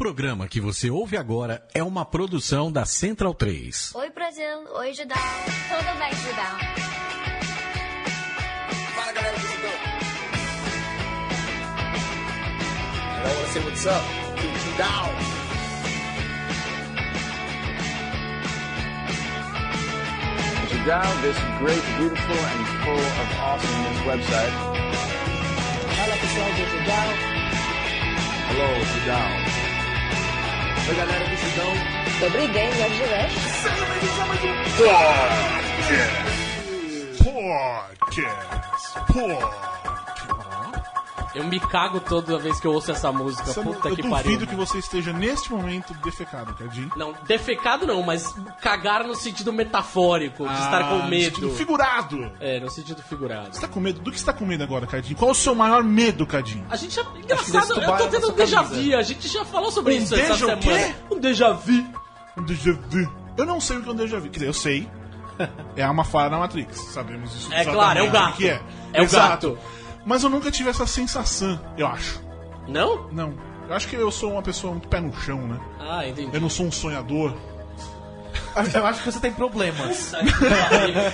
[0.00, 3.94] programa que você ouve agora é uma produção da Central 3.
[3.94, 4.64] Oi, Brasil.
[4.76, 5.18] Oi, Judão.
[5.68, 6.58] Tudo bem, Judão?
[8.94, 9.70] Fala galera do Judão.
[13.12, 14.02] I don't wanna say what's up
[14.64, 15.04] Judão.
[20.70, 24.54] Judão, this great, beautiful, and full of awesomeness website.
[25.94, 27.06] Fala pessoal do Judão.
[28.48, 29.69] Hello, Judão.
[30.90, 31.72] Oi, galera, decisão.
[32.18, 33.10] Sobre games, Nerdcast.
[33.10, 33.28] Né,
[33.62, 34.48] Sempre me chama de...
[37.22, 37.30] Podcast.
[38.02, 38.98] Podcast.
[39.06, 39.79] Podcast.
[41.34, 43.44] Eu me cago toda vez que eu ouço essa música.
[43.54, 44.46] Puta eu que duvido pariu.
[44.46, 46.90] que você esteja neste momento defecado, Cadinho.
[46.96, 51.24] Não, defecado não, mas cagar no sentido metafórico, de estar com Ah, no medo.
[51.36, 52.32] sentido figurado.
[52.40, 53.54] É, no sentido figurado.
[53.54, 54.00] Você tá com medo?
[54.00, 55.16] Do que você tá com medo agora, Cadinho?
[55.16, 56.66] Qual é o seu maior medo, Cadinho?
[56.68, 57.02] A gente já.
[57.02, 58.96] Engraçado, eu tô tendo um déjà vu.
[58.96, 60.56] A gente já falou sobre Um isso essa semana.
[60.58, 60.94] quê?
[61.10, 61.84] Um déjà vu.
[62.36, 63.12] Um déjà vu.
[63.36, 64.24] Eu não sei o que é um déjà vu.
[64.24, 64.88] Quer dizer, eu sei.
[65.74, 66.76] É uma falha na Matrix.
[66.92, 67.52] Sabemos isso.
[67.54, 68.34] É claro, é o gato.
[68.34, 68.60] O que é.
[68.92, 69.52] É o Exato.
[69.52, 69.58] gato.
[70.04, 72.20] Mas eu nunca tive essa sensação, eu acho.
[72.66, 73.08] Não?
[73.12, 73.34] Não.
[73.68, 75.60] Eu acho que eu sou uma pessoa muito pé no chão, né?
[75.78, 76.34] Ah, entendi.
[76.34, 77.34] Eu não sou um sonhador.
[78.74, 80.12] Eu acho que você tem problemas.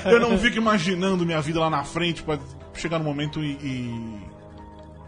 [0.06, 2.39] Eu não fico imaginando minha vida lá na frente pra
[2.73, 3.53] chegar no momento e.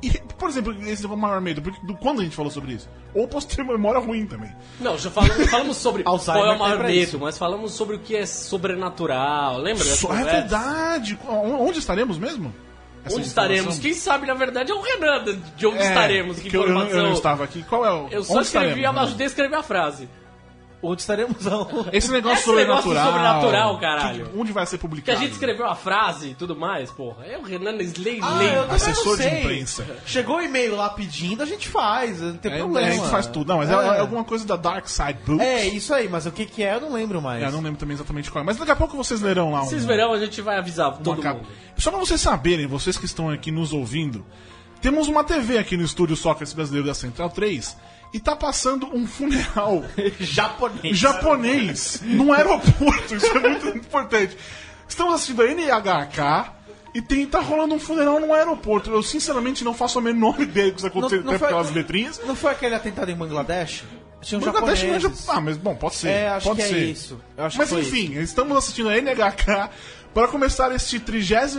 [0.02, 0.08] e...
[0.08, 2.74] e, por exemplo, esse é o maior medo, porque do, quando a gente falou sobre
[2.74, 2.88] isso?
[3.14, 4.54] Ou posso ter memória ruim também.
[4.78, 7.18] Não, já falamos, falamos sobre qual é o maior medo, isso.
[7.18, 9.58] mas falamos sobre o que é sobrenatural.
[9.58, 11.18] Lembra Só é verdade.
[11.26, 12.52] Onde estaremos mesmo?
[13.14, 13.60] Onde estaremos?
[13.60, 13.82] informação?
[13.82, 15.24] Quem sabe, na verdade, é o Renan
[15.56, 16.38] de onde É, estaremos.
[16.38, 16.98] Que que eu, eu informação.
[16.98, 17.62] eu não estava aqui.
[17.64, 18.08] Qual é o.
[18.10, 19.00] Eu só escrevi, eu né?
[19.00, 20.08] ajudei a escrever a frase.
[20.80, 21.42] Onde estaremos?
[21.44, 21.86] Não.
[21.92, 22.84] Esse negócio Esse sobrenatural.
[22.84, 24.26] negócio sobrenatural, caralho.
[24.28, 25.18] que- onde vai ser Que publicado?
[25.18, 27.26] a gente escreveu a frase e tudo mais, porra.
[27.26, 28.48] É o Renan Slay Ah, Lay.
[28.70, 29.84] Assessor não de imprensa.
[30.06, 32.86] Chegou o e-mail lá pedindo, a gente faz, não tem É, problema.
[32.86, 33.48] a gente faz tudo.
[33.48, 33.76] Não, mas é, É.
[33.96, 35.44] é alguma coisa da Dark Side Books.
[35.44, 37.42] É, isso aí, mas o que que é eu não lembro mais.
[37.42, 38.46] É, eu não lembro também exatamente qual é.
[38.46, 39.64] Mas daqui a pouco vocês lerão lá um.
[39.64, 41.38] Vocês verão, a gente vai avisar todo capa.
[41.40, 41.48] mundo.
[41.76, 44.24] Só pra vocês saberem, vocês que estão aqui nos ouvindo,
[44.80, 47.76] temos uma TV aqui no estúdio Sócrates Brasileiro da Central 3
[48.12, 49.84] e tá passando um funeral
[50.18, 50.96] Japonês.
[50.96, 53.14] japonês num aeroporto.
[53.14, 54.36] Isso é muito importante.
[54.88, 56.52] Estamos assistindo a NHK
[56.94, 58.90] e tem, tá rolando um funeral num aeroporto.
[58.90, 62.20] Eu sinceramente não faço a menor ideia do que está acontecendo, até pelas letrinhas.
[62.26, 63.84] Não foi aquele atentado em Bangladesh?
[64.20, 66.08] Tinha um Bangladesh não é Ah, mas bom, pode ser.
[66.08, 66.90] É, acho pode que é ser.
[66.90, 67.20] isso.
[67.36, 69.70] Eu acho mas foi enfim, estamos assistindo a NHK
[70.14, 71.58] para começar este 37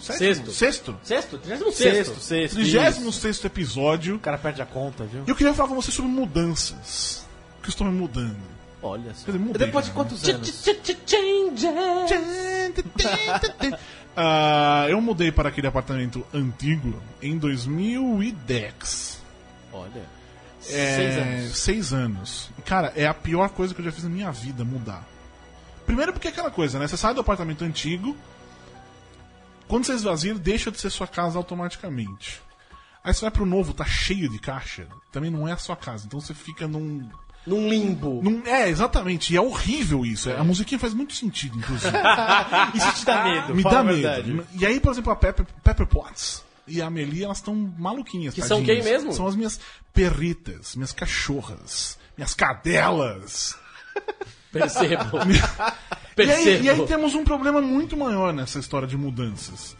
[0.00, 0.50] Sexto.
[0.50, 0.98] Sexto?
[1.02, 1.38] Sexto?
[1.38, 2.54] 36 Sexto, sexto.
[2.54, 4.16] 36 episódio.
[4.16, 5.24] O cara perde a conta, viu?
[5.26, 7.26] E eu queria falar com você sobre mudanças.
[7.62, 8.36] Que eu estou me mudando.
[8.82, 9.26] Olha só.
[9.26, 9.94] Dizer, mudei, Depois de né?
[9.96, 10.64] quantos anos?
[14.14, 19.22] Ah, eu mudei para aquele apartamento antigo em 2010.
[19.72, 20.02] Olha.
[20.68, 21.58] É, Seis anos.
[21.58, 22.50] Seis anos.
[22.66, 25.08] Cara, é a pior coisa que eu já fiz na minha vida, mudar.
[25.86, 26.86] Primeiro porque é aquela coisa, né?
[26.86, 28.16] Você sai do apartamento antigo,
[29.68, 32.42] quando você esvazia, deixa de ser sua casa automaticamente.
[33.02, 36.04] Aí você vai pro novo, tá cheio de caixa, também não é a sua casa.
[36.06, 37.08] Então você fica num.
[37.44, 38.20] Num limbo.
[38.22, 39.32] num é, exatamente.
[39.32, 40.30] E é horrível isso.
[40.30, 41.90] A musiquinha faz muito sentido, inclusive.
[42.72, 43.54] Isso te dá medo.
[43.54, 44.00] Me dá medo.
[44.00, 44.42] verdade.
[44.54, 48.34] E aí, por exemplo, a Pepper, Pepper Potts e a Amelie, elas estão maluquinhas.
[48.34, 48.84] Que são tadinhas.
[48.84, 49.12] quem mesmo?
[49.12, 49.58] São as minhas
[49.92, 53.56] perritas, minhas cachorras, minhas cadelas.
[54.52, 55.18] Percebo.
[56.12, 56.48] E Percebo.
[56.50, 59.74] aí, e aí temos um problema muito maior nessa história de mudanças.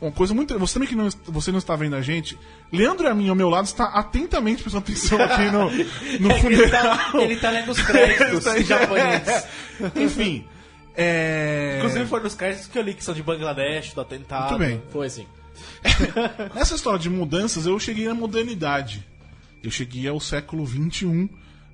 [0.00, 0.58] Uma coisa muito.
[0.58, 2.36] Você também que não, você não está vendo a gente,
[2.72, 5.70] Leandro e a mim ao meu lado está atentamente prestando atenção aqui no,
[6.18, 6.96] no Ele funeral.
[6.96, 9.44] tá, ele tá lendo os créditos tá- japoneses.
[9.94, 10.44] Enfim.
[10.96, 11.76] É...
[11.78, 14.58] Inclusive foi nos créditos que eu li que são de Bangladesh, do atentado.
[14.58, 14.82] Muito bem.
[14.90, 15.24] Foi assim.
[16.52, 19.06] Nessa história de mudanças, eu cheguei na modernidade.
[19.62, 21.28] Eu cheguei ao século XXI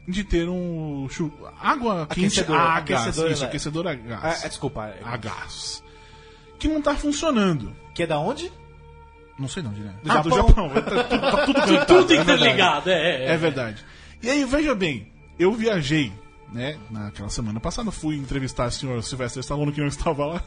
[0.06, 1.06] de ter um.
[1.10, 3.02] chu- Água quente Aquecedor, a gás.
[3.02, 3.48] aquecedor, Isso, né?
[3.48, 4.44] aquecedor a Ah, gás.
[4.44, 4.86] é, desculpa.
[4.86, 5.82] é- A gás.
[6.58, 7.74] Que não tá funcionando.
[7.94, 8.50] Que é da onde?
[9.38, 9.94] Não sei não, né?
[10.02, 10.46] Do ah, do Japão.
[10.48, 10.68] Japão.
[10.70, 12.32] Tá, tudo- tá tudo conectado, Tudo é verdade.
[12.42, 13.26] interligado, é, é.
[13.32, 13.84] É verdade.
[14.22, 16.12] E aí, veja bem, eu viajei,
[16.52, 20.44] né, naquela semana passada, fui entrevistar o senhor Silvestre Stallone, que não estava lá.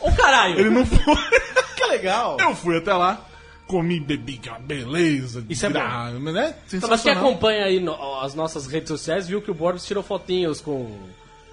[0.00, 0.58] Ô caralho!
[0.58, 1.16] Ele não foi.
[1.76, 2.36] Que legal.
[2.40, 3.24] Eu fui até lá,
[3.72, 5.44] comi, bebi, que é uma beleza.
[5.48, 6.54] Isso é gra- Né?
[6.72, 10.02] Então, Mas quem acompanha aí no- as nossas redes sociais viu que o Borbs tirou
[10.02, 10.94] fotinhos com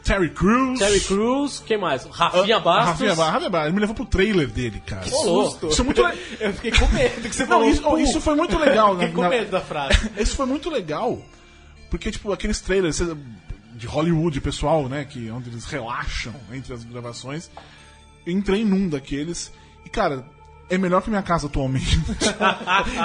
[0.04, 0.80] Terry Crews.
[0.80, 2.04] Terry Crews, quem mais?
[2.06, 2.88] Rafinha Ah, Bastos.
[3.08, 3.14] Rafinha.
[3.14, 3.66] Rafinha Bastos.
[3.68, 5.06] Ele me levou pro trailer dele, cara.
[5.12, 5.68] Ô, louco.
[5.68, 7.70] Isso é muito le- Eu fiquei com medo que você Não, falou.
[7.70, 8.94] isso, isso foi muito legal.
[8.96, 9.02] né?
[9.08, 10.10] Fiquei com Na- medo da frase.
[10.20, 11.22] Isso foi muito legal.
[11.90, 13.02] Porque, tipo, aqueles trailers
[13.76, 15.06] de Hollywood, pessoal, né?
[15.06, 17.50] Que, onde eles relaxam entre as gravações.
[18.26, 19.52] Eu entrei num daqueles.
[19.86, 20.26] E, cara,
[20.70, 22.00] é melhor que minha casa atualmente.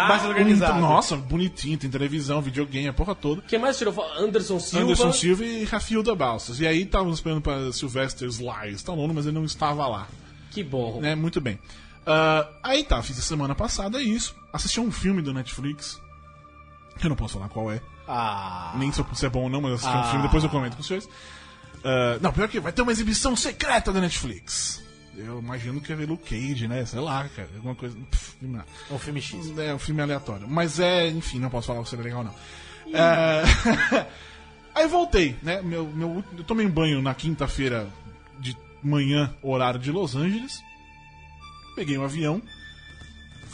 [0.08, 0.80] Mais organizado.
[0.80, 3.42] Nossa, bonitinho, tem televisão, videogame, a porra toda.
[3.42, 4.12] Quem mais tirou foto?
[4.22, 4.84] Anderson Silva.
[4.84, 6.60] Anderson Silva e Rafilda Balsas.
[6.60, 10.06] E aí estávamos esperando para Sylvester Sly Stallone, mas ele não estava lá.
[10.50, 11.00] Que bom.
[11.00, 11.14] Né?
[11.14, 11.58] Muito bem.
[12.06, 14.34] Ah, aí tá, fiz a semana passada isso.
[14.52, 16.00] Assisti um filme do Netflix.
[17.02, 17.80] Eu não posso falar qual é.
[18.06, 18.74] Ah.
[18.76, 20.04] Nem se é bom ou não, mas assisti um Ah.
[20.04, 21.08] filme, depois eu comento com os senhores.
[21.82, 24.82] Ah, não, pior que vai ter uma exibição secreta da Netflix.
[25.16, 26.84] Eu imagino que é ver Luke Cage, né?
[26.84, 27.48] Sei lá, cara.
[27.56, 27.96] Alguma coisa.
[28.10, 28.60] Pff, não.
[28.90, 29.56] É um filme X.
[29.58, 30.48] É um filme aleatório.
[30.48, 32.34] Mas é, enfim, não posso falar se é legal ou não.
[32.98, 33.42] É,
[34.74, 35.62] Aí voltei, né?
[35.62, 37.88] Meu, meu, eu tomei um banho na quinta-feira
[38.40, 40.60] de manhã, horário de Los Angeles.
[41.76, 42.42] Peguei um avião.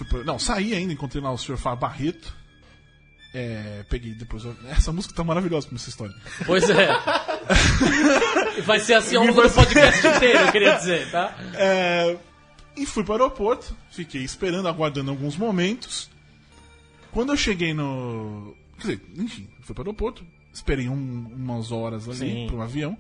[0.09, 1.59] Pra- não, saí ainda, encontrei lá o Sr.
[1.59, 2.35] Fábio Barreto.
[3.33, 4.43] É, peguei depois.
[4.69, 6.15] Essa música tá maravilhosa pra essa história.
[6.47, 6.89] Pois é.
[8.65, 11.35] Vai ser assim ao longo do podcast inteiro, eu queria dizer, tá?
[11.55, 12.17] É,
[12.77, 16.11] e fui para o aeroporto, fiquei esperando, aguardando alguns momentos.
[17.13, 18.55] Quando eu cheguei no.
[18.79, 22.97] Quer dizer, enfim, fui para o aeroporto, esperei um- umas horas ali para um avião.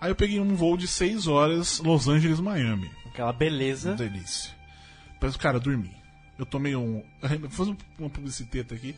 [0.00, 2.90] Aí eu peguei um voo de 6 horas, Los Angeles, Miami.
[3.06, 3.94] Aquela beleza.
[3.94, 4.50] Delícia.
[5.20, 5.90] Mas, cara, eu dormi.
[6.38, 7.02] Eu tomei um.
[7.40, 8.94] Vou fazer uma publiciteta aqui.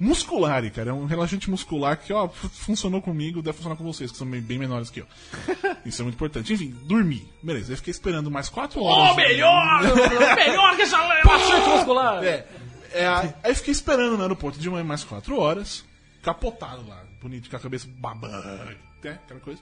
[0.00, 0.90] Muscular, cara.
[0.90, 4.40] É um relaxante muscular que, ó, funcionou comigo, deve funcionar com vocês, que são bem,
[4.40, 5.06] bem menores que eu.
[5.84, 6.52] Isso é muito importante.
[6.52, 7.28] Enfim, dormi.
[7.42, 9.12] Beleza, eu fiquei esperando mais 4 horas.
[9.12, 9.82] Ô, melhor!
[10.36, 12.22] melhor que essa paixão muscular!
[12.24, 12.46] É,
[12.92, 15.84] é, aí eu fiquei esperando no aeroporto de manhã mais 4 horas,
[16.22, 18.76] capotado lá, bonito, com a cabeça babando, né?
[19.24, 19.60] Aquela coisa.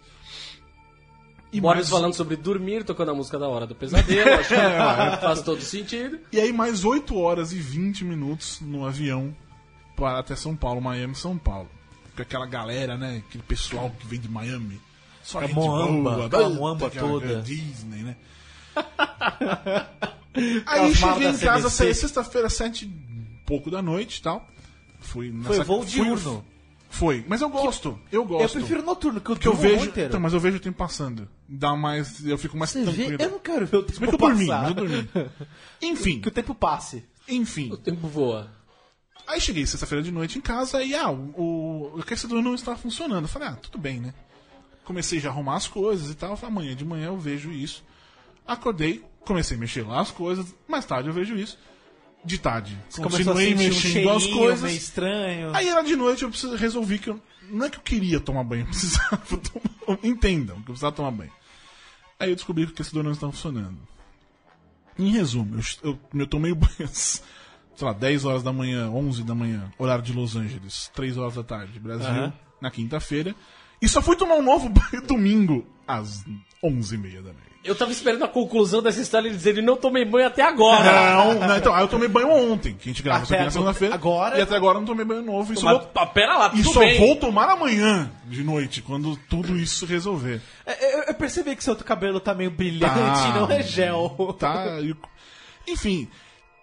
[1.52, 4.54] E Boris mais- falando sobre dormir, tocando a música da hora do pesadelo, acho que
[5.24, 6.18] faz todo sentido.
[6.30, 9.34] E aí mais 8 horas e 20 minutos no avião
[9.96, 11.68] para até São Paulo, Miami, São Paulo.
[12.14, 13.22] Com aquela galera, né?
[13.28, 14.80] Aquele pessoal que vem de Miami.
[15.22, 17.40] Só Com a gente moamba, boa, com a moamba toda.
[17.42, 18.16] Disney, né?
[20.66, 22.88] Aí cheguei em casa se- sexta-feira, sete e
[23.46, 24.46] pouco da noite e tal.
[25.00, 26.44] Fui na Foi voo diurno.
[26.88, 27.98] Foi, mas eu gosto.
[28.12, 28.58] Eu Eu gosto.
[28.58, 29.86] prefiro noturno, que eu Porque eu vejo.
[29.86, 30.08] inteiro.
[30.08, 31.28] Então, mas eu vejo o tempo passando.
[31.48, 32.24] Dá mais.
[32.24, 32.92] Eu fico mais Você vê?
[33.06, 33.22] tranquilo.
[33.22, 35.08] Eu não quero ver o Se bem tempo que eu dormi, eu dormi.
[35.82, 37.04] Enfim, Que o tempo passe.
[37.28, 37.70] enfim.
[37.72, 38.50] O tempo voa.
[39.26, 43.24] Aí cheguei sexta-feira de noite em casa e ah, o, o aquecedor não estava funcionando.
[43.24, 44.14] Eu falei, ah, tudo bem, né?
[44.84, 46.36] Comecei já a arrumar as coisas e tal.
[46.36, 47.84] Falei, amanhã de manhã eu vejo isso.
[48.46, 50.54] Acordei, comecei a mexer lá as coisas.
[50.68, 51.58] Mais tarde eu vejo isso.
[52.24, 54.72] De tarde, a continuei sentir um mexendo as coisas.
[54.72, 55.54] estranho.
[55.54, 57.20] Aí era de noite, eu preciso, resolvi que eu.
[57.50, 59.98] Não é que eu queria tomar banho, eu precisava tomar.
[60.02, 61.32] Entendam que eu precisava tomar banho.
[62.18, 63.78] Aí eu descobri que o aquecedor não estava funcionando.
[64.98, 67.22] Em resumo, eu, eu, eu tomei banho às,
[67.76, 71.34] sei lá, 10 horas da manhã, 11 da manhã, horário de Los Angeles, 3 horas
[71.34, 72.32] da tarde, Brasil, Aham.
[72.60, 73.34] na quinta-feira.
[73.80, 76.24] E só fui tomar um novo banho domingo, às
[76.64, 77.46] 11h30 da noite.
[77.62, 80.84] Eu tava esperando a conclusão dessa história e dizer, não tomei banho até agora.
[81.16, 83.50] Não, não, então, aí eu tomei banho ontem, que a gente grava isso aqui na
[83.50, 83.92] segunda-feira.
[83.94, 85.52] agora- E até agora eu não tomei banho novo.
[85.52, 86.96] E só vou ah, pera lá, E só bem.
[87.00, 90.40] vou tomar amanhã de noite, quando tudo isso resolver.
[90.64, 93.32] É, Eu, eu percebi que seu cabelo tá meio brilhante, Tá.
[93.34, 94.36] não é gel.
[94.38, 94.78] Tá?
[94.80, 94.94] E-
[95.68, 96.08] Enfim,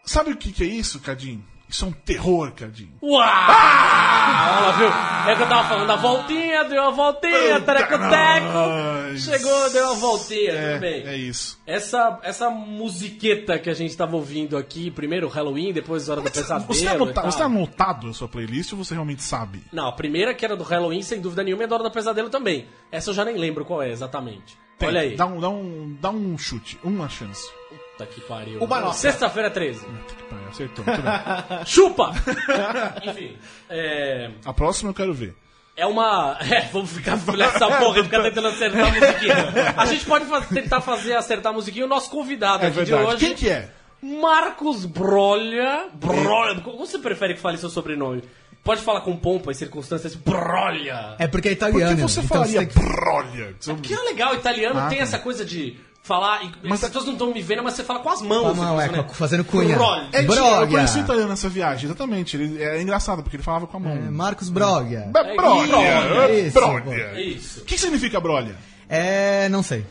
[0.04, 1.44] sabe o que, que é isso, Cadinho?
[1.74, 2.94] Isso é um terror, Cadinho.
[3.02, 3.24] Uau!
[3.24, 4.88] Ela viu?
[5.32, 8.46] É que eu tava falando, a voltinha, deu uma voltinha, tereco-teco.
[8.54, 9.24] nós.
[9.24, 11.04] Chegou, deu uma voltinha, tudo bem.
[11.04, 11.60] É, é isso.
[11.66, 16.68] Essa, essa musiqueta que a gente tava ouvindo aqui, primeiro Halloween, depois Hora do Pesadelo.
[16.68, 19.64] Você, anota, você tá anotado a sua playlist ou você realmente sabe?
[19.72, 22.30] Não, a primeira que era do Halloween, sem dúvida nenhuma, é da Hora do Pesadelo
[22.30, 22.68] também.
[22.92, 24.56] Essa eu já nem lembro qual é exatamente.
[24.78, 25.16] Tem, Olha aí.
[25.16, 27.50] Dá um, dá, um, dá um chute, uma chance.
[27.98, 28.60] Puta que pariu.
[28.64, 28.94] Uma nota.
[28.94, 29.80] Sexta-feira 13.
[29.86, 31.66] Puta que pariu, Acertou, muito bem.
[31.66, 32.12] Chupa!
[33.04, 33.38] Enfim,
[33.70, 34.32] é...
[34.46, 35.36] A próxima eu quero ver.
[35.76, 36.38] É uma.
[36.40, 39.74] É, vamos ficar nessa porra e ficar tentando acertar a musiquinha.
[39.76, 43.16] A gente pode tentar fazer acertar a musiquinha o nosso convidado É aqui de verdade.
[43.16, 43.26] hoje.
[43.26, 43.72] Quem que é?
[44.00, 45.88] Marcos Brolha.
[45.94, 46.62] Brolha.
[46.62, 48.24] Como você prefere que fale seu sobrenome?
[48.64, 50.14] Pode falar com pompa e circunstâncias.
[50.14, 51.16] Brolha.
[51.18, 51.96] É porque é Por italiano.
[51.96, 53.56] que você então falaria você que- brolha?
[53.82, 55.04] Que é legal, italiano Ah, tem tá.
[55.04, 56.44] essa coisa de falar.
[56.44, 58.42] E, Mas as pessoas não estão me vendo, mas você fala com as mãos.
[58.56, 59.04] Com a mão, é, né?
[59.04, 59.76] com- fazendo cunha.
[59.76, 60.08] Brolha.
[60.12, 60.62] É, Brolha.
[60.62, 62.36] Eu conheci o italiano nessa viagem, exatamente.
[62.38, 63.94] Ele, é engraçado, porque ele falava com a mão.
[63.94, 65.10] É, Marcos Broglia.
[65.16, 65.78] É brolha.
[66.30, 66.92] é Isso, brolha.
[67.16, 67.62] É isso.
[67.62, 68.56] O que significa brolha?
[68.90, 69.86] É, não sei.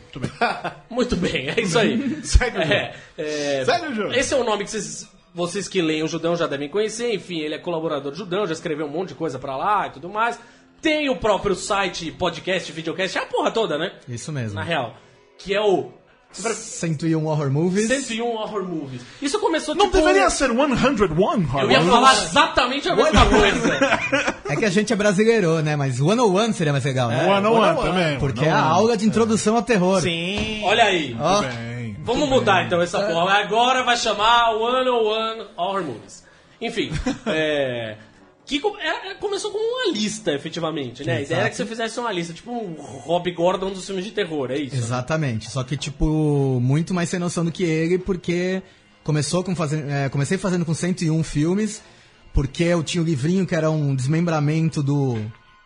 [0.91, 2.21] Muito bem, é isso aí.
[2.23, 2.73] Segue o jogo.
[2.73, 4.13] É, é, Segue o jogo.
[4.13, 7.13] Esse é o nome que vocês, vocês que leem o Judão já devem conhecer.
[7.15, 9.91] Enfim, ele é colaborador do Judão, já escreveu um monte de coisa pra lá e
[9.93, 10.39] tudo mais.
[10.83, 13.93] Tem o próprio site, podcast, videocast, é a porra toda, né?
[14.09, 14.55] Isso mesmo.
[14.57, 14.95] Na real.
[15.39, 15.91] Que é o
[16.33, 17.89] 101 Horror Movies.
[17.89, 19.03] 101 Horror Movies.
[19.21, 19.99] Isso começou Não tipo...
[19.99, 24.33] deveria ser 101, Eu ia falar exatamente a mesma coisa.
[24.53, 25.77] É que a gente é brasileiro, né?
[25.77, 27.25] Mas 101 seria mais legal, né?
[27.25, 28.19] 101 101 também.
[28.19, 30.03] Porque é a aula de introdução ao terror.
[30.03, 30.61] Sim.
[30.65, 31.17] Olha aí.
[31.19, 31.97] Ó, Bem.
[32.01, 33.39] Vamos mudar então essa porra.
[33.39, 36.23] Agora vai chamar 101 Horror Movies.
[36.61, 36.93] Enfim,
[37.27, 37.97] é,
[38.61, 41.17] que é- é- começou como uma lista, efetivamente, né?
[41.19, 44.11] A ideia era que você fizesse uma lista, tipo um Rob Gordon dos filmes de
[44.11, 44.77] terror, é isso?
[44.77, 45.51] Exatamente.
[45.51, 48.63] Só que, tipo, muito mais sem noção do que ele, porque
[49.05, 51.83] começou com fazen- é, comecei fazendo com 101 filmes,
[52.33, 55.19] porque eu tinha o livrinho que era um desmembramento do,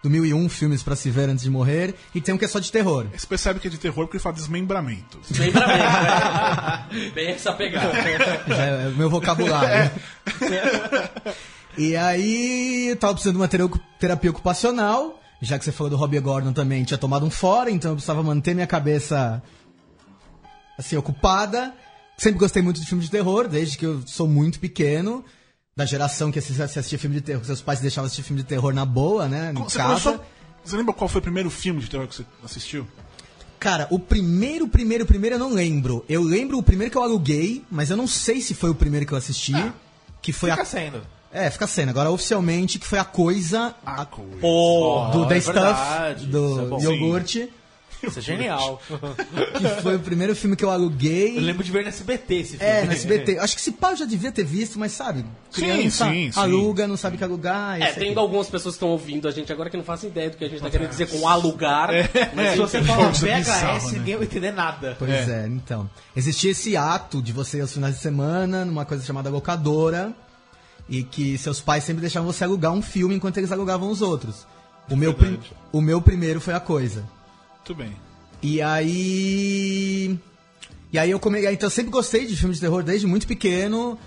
[0.03, 2.59] do 1001 filmes pra se ver antes de morrer, e tem um que é só
[2.59, 3.07] de terror.
[3.17, 5.21] Você percebe que é de terror porque ele fala desmembramento.
[5.39, 7.11] Lembramento, né?
[7.15, 7.97] Bem essa pegada.
[7.99, 9.91] É o meu vocabulário.
[11.77, 13.69] e aí, eu tava precisando de uma tera-
[13.99, 17.91] terapia ocupacional, já que você falou do Robbie Gordon também, tinha tomado um fora, então
[17.93, 19.43] eu precisava manter minha cabeça
[20.79, 21.75] assim, ocupada.
[22.17, 25.25] Sempre gostei muito de filme de terror, desde que eu sou muito pequeno.
[25.77, 28.73] Da geração que assistia, assistia filme de terror, seus pais deixavam assistir filme de terror
[28.73, 29.53] na boa, né?
[29.55, 29.89] Em Você, casa.
[30.13, 30.27] começou,
[30.65, 32.89] você lembra qual foi o primeiro filme de terror que você assistiu?
[33.61, 36.03] Cara, o primeiro, primeiro, primeiro eu não lembro.
[36.09, 39.05] Eu lembro o primeiro que eu aluguei, mas eu não sei se foi o primeiro
[39.05, 39.53] que eu assisti.
[40.23, 40.65] Que foi Fica a.
[40.67, 41.03] sendo.
[41.33, 41.91] É, fica sendo.
[41.91, 44.41] Agora, oficialmente, que foi a coisa A coisa.
[45.13, 46.81] Do é The Stuff, verdade, isso é do bom.
[46.81, 47.51] iogurte,
[48.03, 48.81] Isso é genial.
[49.59, 51.37] que foi o primeiro filme que eu aluguei.
[51.37, 52.65] Eu lembro de ver no SBT esse filme.
[52.73, 53.39] É, no SBT.
[53.39, 55.25] Acho que esse pau já devia ter visto, mas sabe?
[55.53, 56.39] Criança sim, sim.
[56.39, 57.81] aluga, não sabe o que alugar.
[57.81, 58.19] É, tem aqui.
[58.19, 60.49] algumas pessoas que estão ouvindo a gente agora que não fazem ideia do que a
[60.49, 61.89] gente tá querendo dizer com alugar.
[62.35, 63.99] Mas Se você É, é VHS, bizarro, né?
[63.99, 64.97] ninguém vai entender nada.
[64.99, 65.47] Pois é.
[65.49, 65.91] então.
[66.15, 70.15] Existia esse ato de você ir aos finais de semana, numa coisa chamada locadora,
[70.89, 74.47] e que seus pais sempre deixavam você alugar um filme enquanto eles alugavam os outros.
[74.89, 75.39] O meu, prim-
[75.73, 77.05] o meu primeiro foi a coisa.
[77.57, 77.93] Muito bem.
[78.43, 80.19] E aí.
[80.93, 81.41] E aí eu come...
[81.53, 83.99] Então eu sempre gostei de filmes de terror desde muito pequeno.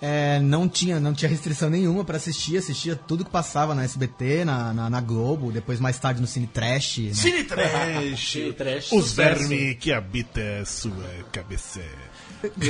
[0.00, 4.44] É, não, tinha, não tinha restrição nenhuma pra assistir, assistia tudo que passava na SBT,
[4.44, 6.98] na, na, na Globo, depois mais tarde no Cine Trash.
[6.98, 7.14] né?
[7.14, 8.30] Cine Trash.
[8.30, 10.92] Cine Trash, Os vermes que habitam a sua
[11.32, 11.80] cabeça.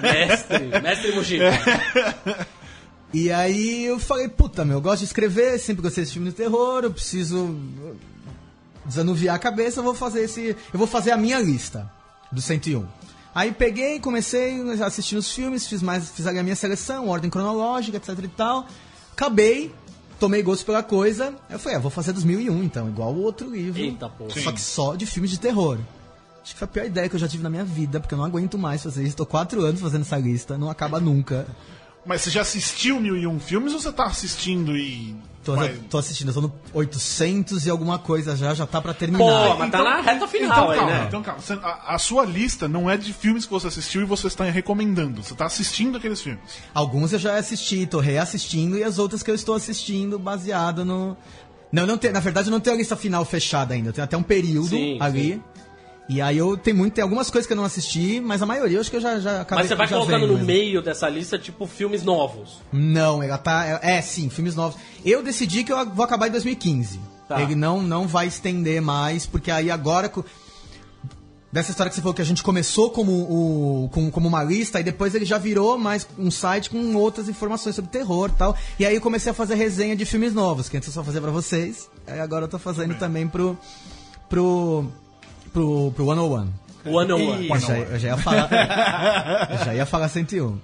[0.00, 1.50] Mestre, mestre Mujica.
[3.16, 6.36] E aí eu falei, puta, meu, eu gosto de escrever, sempre gostei desse filme de
[6.36, 7.58] terror, eu preciso
[8.84, 10.54] desanuviar a cabeça, eu vou fazer esse.
[10.70, 11.90] Eu vou fazer a minha lista
[12.30, 12.84] do 101.
[13.34, 17.96] Aí peguei, comecei a assistir os filmes, fiz mais, fiz a minha seleção, ordem cronológica,
[17.96, 18.66] etc e tal.
[19.14, 19.74] Acabei,
[20.20, 21.34] tomei gosto pela coisa.
[21.48, 23.80] Eu falei, ah, vou fazer dos 1001 então, igual o outro livro.
[23.80, 24.38] Eita, porra.
[24.38, 25.78] Só que só de filmes de terror.
[26.42, 28.18] Acho que foi a pior ideia que eu já tive na minha vida, porque eu
[28.18, 29.16] não aguento mais fazer isso.
[29.16, 31.46] Tô quatro anos fazendo essa lista, não acaba nunca.
[32.06, 35.14] Mas você já assistiu mil e um filmes ou você tá assistindo e.
[35.44, 38.92] Tô, Vai- tô assistindo, eu tô no 800 e alguma coisa já, já tá pra
[38.92, 39.18] terminar.
[39.24, 41.04] Pô, mas tá na reta final então, aí, calma, né?
[41.06, 44.04] Então calma, Você- a, a sua lista não é de filmes que você assistiu e
[44.04, 45.22] você está recomendando.
[45.22, 46.40] Você está assistindo aqueles filmes.
[46.74, 51.16] Alguns eu já assisti, tô reassistindo, e as outras que eu estou assistindo baseado no.
[51.70, 53.92] Não, eu não tenho, na verdade eu não tenho a lista final fechada ainda, eu
[53.92, 55.34] tenho até um período Sim, ali.
[55.34, 55.42] sim.
[56.08, 58.76] E aí eu tenho muito, tem algumas coisas que eu não assisti, mas a maioria
[58.76, 60.46] eu acho que eu já, já acabei Mas você vai colocando vendo no mesmo.
[60.46, 62.58] meio dessa lista, tipo, filmes novos.
[62.72, 63.80] Não, ela tá.
[63.82, 64.78] É, é, sim, filmes novos.
[65.04, 67.00] Eu decidi que eu vou acabar em 2015.
[67.28, 67.42] Tá.
[67.42, 70.08] Ele não, não vai estender mais, porque aí agora.
[71.52, 74.78] Dessa história que você falou que a gente começou como, o, com- como uma lista,
[74.78, 78.56] e depois ele já virou mais um site com outras informações sobre terror e tal.
[78.78, 81.20] E aí eu comecei a fazer resenha de filmes novos, que antes eu só fazia
[81.20, 81.88] pra vocês.
[82.06, 83.56] Aí agora eu tô fazendo também pro.
[84.28, 84.86] pro.
[85.56, 86.52] Pro, pro 101.
[86.84, 87.60] One on Eu One.
[87.60, 88.48] já, eu já ia falar.
[89.50, 90.58] eu já ia falar 101.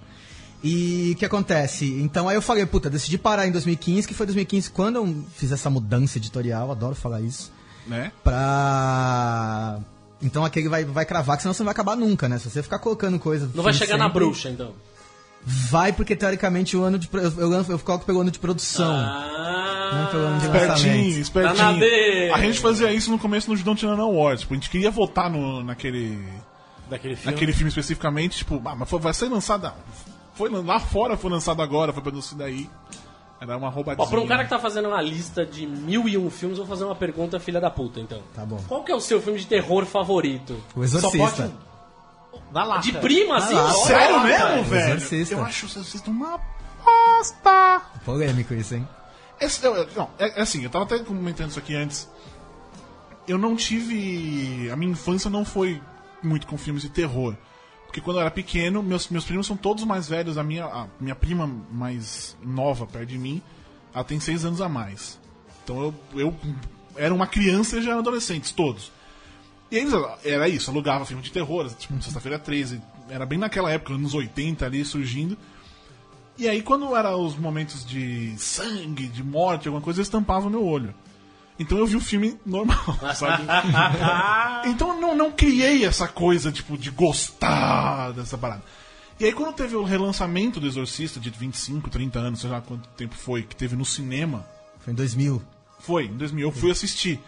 [0.62, 1.86] E o que acontece?
[2.00, 5.50] Então aí eu falei, puta, decidi parar em 2015, que foi 2015 quando eu fiz
[5.50, 7.50] essa mudança editorial, adoro falar isso.
[7.86, 8.12] Né?
[8.22, 9.80] Pra.
[10.20, 12.38] Então aquele vai, vai cravar, que senão você não vai acabar nunca, né?
[12.38, 13.50] Se você ficar colocando coisa.
[13.52, 14.72] Não vai chegar na sempre, bruxa, então.
[15.44, 17.08] Vai, porque teoricamente o ano de.
[17.12, 18.92] Eu, eu, eu coloco pelo ano de produção.
[18.94, 21.18] Ah, Não pelo ano de Espertinho, lançamento.
[21.18, 22.28] espertinho.
[22.30, 22.36] Tá.
[22.36, 24.42] A gente fazia isso no começo no Judão Tirando Awards.
[24.42, 26.16] Tipo, a gente queria votar no, naquele,
[26.88, 27.32] Daquele filme.
[27.32, 28.38] naquele filme especificamente.
[28.38, 29.72] Tipo, ah, mas foi- vai ser lançado.
[30.34, 32.68] Foi lá fora, foi lançado agora, foi produzido daí.
[33.40, 34.06] Era uma roubadinha.
[34.06, 36.64] Ó, pra um cara que tá fazendo uma lista de mil e um filmes, eu
[36.64, 38.20] vou fazer uma pergunta, filha da puta, então.
[38.32, 38.60] Tá bom.
[38.68, 40.52] Qual que é o seu filme de terror favorito?
[40.76, 41.50] O Só Exorcista.
[42.32, 42.82] Pode Na lata.
[42.82, 43.54] De prima, assim?
[43.86, 44.24] Sério cara.
[44.56, 44.94] mesmo, velho?
[44.96, 45.34] Exorcista.
[45.34, 46.40] Eu acho o Exorcista uma
[46.84, 47.82] bosta.
[48.04, 48.88] Polêmico isso, hein?
[49.40, 52.08] Esse- eu- não, é, é assim, eu tava até comentando isso aqui antes.
[53.26, 54.68] Eu não tive.
[54.70, 55.80] A minha infância não foi
[56.22, 57.36] muito com filmes de terror.
[57.86, 60.38] Porque quando eu era pequeno, meus, meus primos são todos mais velhos.
[60.38, 63.42] A minha, a minha prima mais nova perto de mim,
[63.94, 65.20] ela tem seis anos a mais.
[65.62, 66.36] Então eu, eu
[66.96, 68.90] era uma criança e já eram adolescentes, todos.
[69.72, 72.78] E eles, era isso, alugava filme de terror, tipo, sexta-feira 13.
[73.08, 75.34] Era bem naquela época, anos 80 ali, surgindo.
[76.36, 80.62] E aí, quando eram os momentos de sangue, de morte, alguma coisa, eles tampavam meu
[80.62, 80.94] olho.
[81.58, 82.84] Então eu vi o filme normal,
[83.16, 83.44] sabe?
[84.68, 88.62] então eu não, não criei essa coisa, tipo, de gostar dessa parada.
[89.18, 92.88] E aí quando teve o relançamento do Exorcista de 25, 30 anos, sei lá quanto
[92.90, 94.44] tempo foi, que teve no cinema,
[94.80, 95.42] Foi em 2000.
[95.78, 97.20] foi, em 2000, eu fui assistir.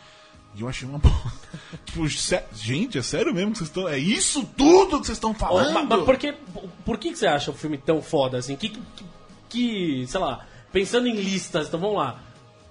[0.56, 1.32] E eu achei uma boa.
[1.84, 3.88] tipo, sé- gente, é sério mesmo que vocês estão.
[3.88, 5.72] É isso tudo que vocês estão falando?
[5.72, 6.34] mas, mas por, que,
[6.84, 8.56] por que que você acha o filme tão foda assim?
[8.56, 9.04] Que, que,
[9.48, 12.20] que, sei lá, pensando em listas, então vamos lá.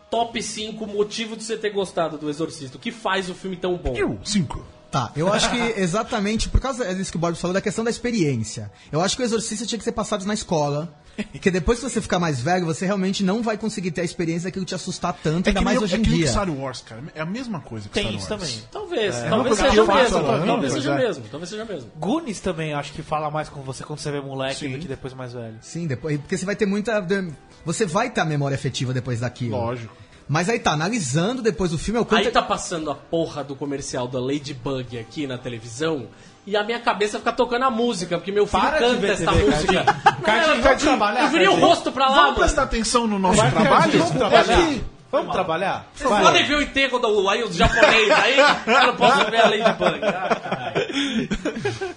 [0.10, 2.78] Top 5 motivo de você ter gostado do Exorcista.
[2.78, 3.96] O que faz o filme tão bom?
[3.96, 4.64] Eu, cinco.
[4.92, 7.90] Tá, eu acho que exatamente por causa disso que o Bob falou, da questão da
[7.90, 8.72] experiência.
[8.92, 10.94] Eu acho que o exorcista tinha que ser passado na escola.
[11.32, 14.48] Porque depois que você ficar mais velho, você realmente não vai conseguir ter a experiência
[14.50, 16.28] daquilo te assustar tanto, ainda que mais nem- hoje é em dia.
[16.28, 17.04] Star Wars, cara.
[17.14, 18.42] É a mesma coisa que Tem Star isso Wars.
[18.54, 18.68] também.
[18.72, 20.10] Talvez, É, talvez uma coisa seja eu mesmo.
[20.10, 20.98] falando, Talvez pois seja é.
[21.08, 21.92] mesmo, talvez seja mesmo.
[22.00, 24.72] Goonies também acho que fala mais com você quando você vê moleque Sim.
[24.72, 25.56] do que depois mais velho.
[25.62, 27.06] Sim, depois, porque você vai ter muita.
[27.66, 29.52] Você vai ter a memória afetiva depois daquilo.
[29.56, 29.96] Lógico.
[30.28, 32.26] Mas aí tá, analisando depois o filme, é o quanto.
[32.26, 36.08] Aí tá passando a porra do comercial da Ladybug aqui na televisão
[36.46, 39.10] e a minha cabeça fica tocando a música, porque meu filho Para de canta ver
[39.12, 39.84] essa TV, música.
[40.24, 42.40] Cadinho, vamos trabalhar, Eu virei o rosto pra lá, Vamos mano.
[42.40, 43.92] prestar atenção no nosso Vai, trabalho?
[44.00, 44.70] Vamos trabalhar?
[45.14, 45.92] Vamos trabalhar?
[45.94, 49.48] Vocês podem ver o enterro do aí, os japoneses aí, eu não posso ver a
[49.48, 50.00] Ladybug.
[50.06, 51.30] Ah, caralho.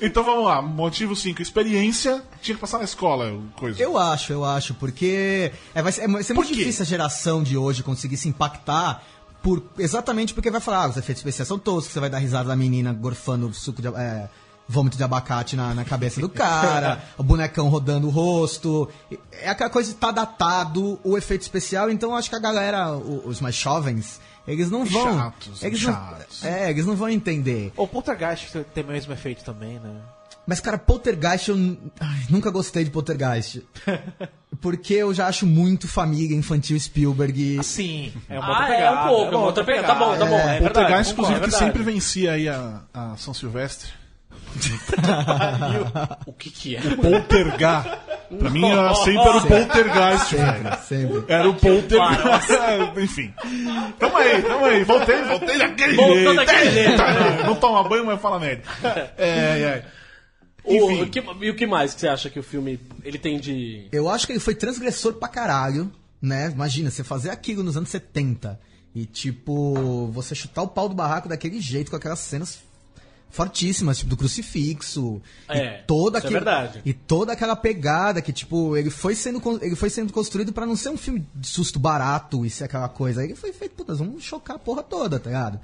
[0.02, 0.60] Então vamos lá.
[0.60, 1.40] Motivo 5.
[1.40, 2.22] Experiência.
[2.42, 3.32] Tinha que passar na escola.
[3.56, 3.82] Coisa.
[3.82, 6.58] Eu acho, eu acho, porque é, vai ser, é, vai ser Por muito quê?
[6.58, 9.02] difícil a geração de hoje conseguir se impactar
[9.46, 12.48] por, exatamente porque vai falar, ah, os efeitos especiais são toscos, você vai dar risada
[12.48, 14.28] da menina gorfando suco de, é,
[14.66, 18.88] vômito de abacate na, na cabeça do cara, o bonecão rodando o rosto.
[19.30, 23.40] É aquela coisa de tá datado o efeito especial, então acho que a galera, os
[23.40, 25.16] mais jovens, eles não vão.
[25.16, 26.42] Chatos, eles chatos.
[26.42, 27.72] Não, é, eles não vão entender.
[27.76, 29.94] O Poltergeist tem o mesmo efeito também, né?
[30.46, 31.56] Mas, cara, Poltergeist, eu
[32.00, 33.62] ai, nunca gostei de Poltergeist.
[34.60, 37.58] Porque eu já acho muito família infantil Spielberg.
[37.62, 39.00] Sim, é uma Ah, outra é pegada.
[39.02, 39.86] um pouco, é uma outra pegada.
[39.88, 40.34] Tá bom, tá bom.
[40.38, 40.60] É, verdade.
[40.72, 41.64] Poltergeist, inclusive, que é verdade.
[41.64, 43.90] sempre vencia aí a, a São Silvestre.
[46.26, 46.80] O que que é?
[46.80, 47.98] Poltergeist.
[48.38, 50.78] Pra mim, era, sempre era o Poltergeist, velho.
[50.88, 51.24] Sempre.
[51.28, 52.50] Era o Poltergeist.
[52.98, 53.34] Enfim.
[53.98, 54.84] Tamo aí, tamo aí.
[54.84, 56.34] Voltei, voltei daquele Voltou jeito.
[56.36, 56.90] daquele jeito.
[56.90, 58.62] Eita, Não toma banho, mas fala merda.
[59.18, 59.84] É, é.
[60.66, 61.02] O, Enfim.
[61.02, 63.86] o que, e o que mais que você acha que o filme ele tem de.
[63.92, 66.50] Eu acho que ele foi transgressor pra caralho, né?
[66.50, 68.58] Imagina, você fazer aquilo nos anos 70
[68.94, 72.58] e, tipo, você chutar o pau do barraco daquele jeito, com aquelas cenas
[73.30, 75.20] fortíssimas, tipo, do crucifixo.
[75.48, 76.82] É, e toda isso é aquele- verdade.
[76.84, 80.76] E toda aquela pegada que, tipo, ele foi sendo, ele foi sendo construído pra não
[80.76, 83.22] ser um filme de susto barato e ser aquela coisa.
[83.22, 85.60] Ele foi feito, puta, vamos chocar a porra toda, tá ligado?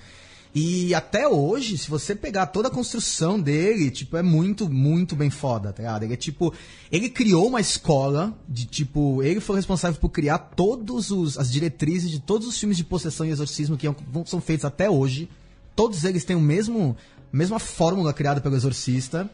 [0.54, 5.30] E até hoje, se você pegar toda a construção dele, tipo, é muito, muito bem
[5.30, 6.02] foda, tá ligado?
[6.02, 6.52] Ele é tipo.
[6.90, 9.22] Ele criou uma escola de tipo.
[9.22, 13.24] Ele foi responsável por criar todos os as diretrizes de todos os filmes de possessão
[13.24, 13.86] e exorcismo que
[14.26, 15.30] são feitos até hoje.
[15.74, 16.96] Todos eles têm o mesmo.
[17.32, 19.30] mesma fórmula criada pelo exorcista.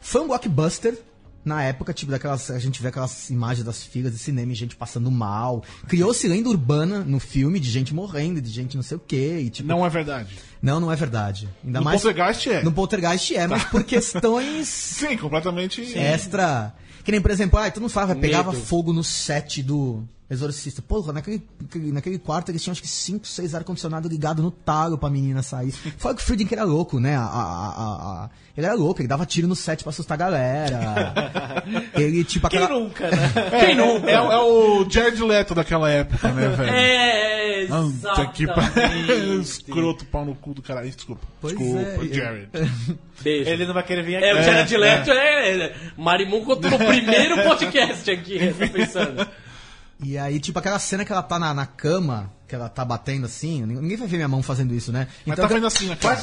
[0.00, 0.98] Foi um blockbuster
[1.46, 2.50] na época, tipo, daquelas.
[2.50, 5.62] A gente vê aquelas imagens das filas de cinema e gente passando mal.
[5.86, 9.38] Criou-se lenda urbana no filme de gente morrendo, de gente não sei o quê.
[9.44, 10.36] E, tipo, Não é verdade.
[10.60, 11.48] não, não é verdade.
[11.64, 12.02] Ainda No mais.
[12.02, 12.62] Poltergeist é.
[12.62, 15.80] No Poltergeist é, mas por questões Sim, completamente.
[15.96, 16.74] extra.
[17.04, 20.82] Que nem, por exemplo, ah, tu não falava, pegava fogo no set do Exorcista.
[20.82, 21.40] Porra, naquele,
[21.92, 25.70] naquele quarto eles tinham acho que 5, 6 ar-condicionado ligado no talo pra menina sair.
[25.98, 27.14] Foi o que o Friedkin era louco, né?
[27.16, 30.18] A, a- a- a- ele era louco, ele dava tiro no set pra assustar a
[30.18, 30.78] galera.
[31.94, 32.80] ele, tipo, Quem aquela.
[32.80, 33.16] nunca, né?
[33.64, 33.98] Quem não?
[34.08, 36.70] É, é o Jared Leto daquela época, né, velho?
[36.70, 38.46] É, exatamente.
[38.48, 39.40] pariu.
[39.40, 40.90] Escroto pau no cu do caralho.
[40.90, 41.24] Desculpa.
[41.40, 42.08] Pois Desculpa, é.
[42.14, 42.48] Jared.
[43.22, 43.50] Beijo.
[43.50, 44.24] Ele não vai querer vir aqui.
[44.26, 45.76] É, o Jared Leto é, é.
[45.96, 49.28] Marimun contou no primeiro podcast aqui, eu tô pensando.
[50.02, 53.24] E aí, tipo, aquela cena que ela tá na, na cama, que ela tá batendo
[53.24, 55.08] assim, ninguém vai ver minha mão fazendo isso, né?
[55.24, 56.16] Mas tá vendo assim na cara.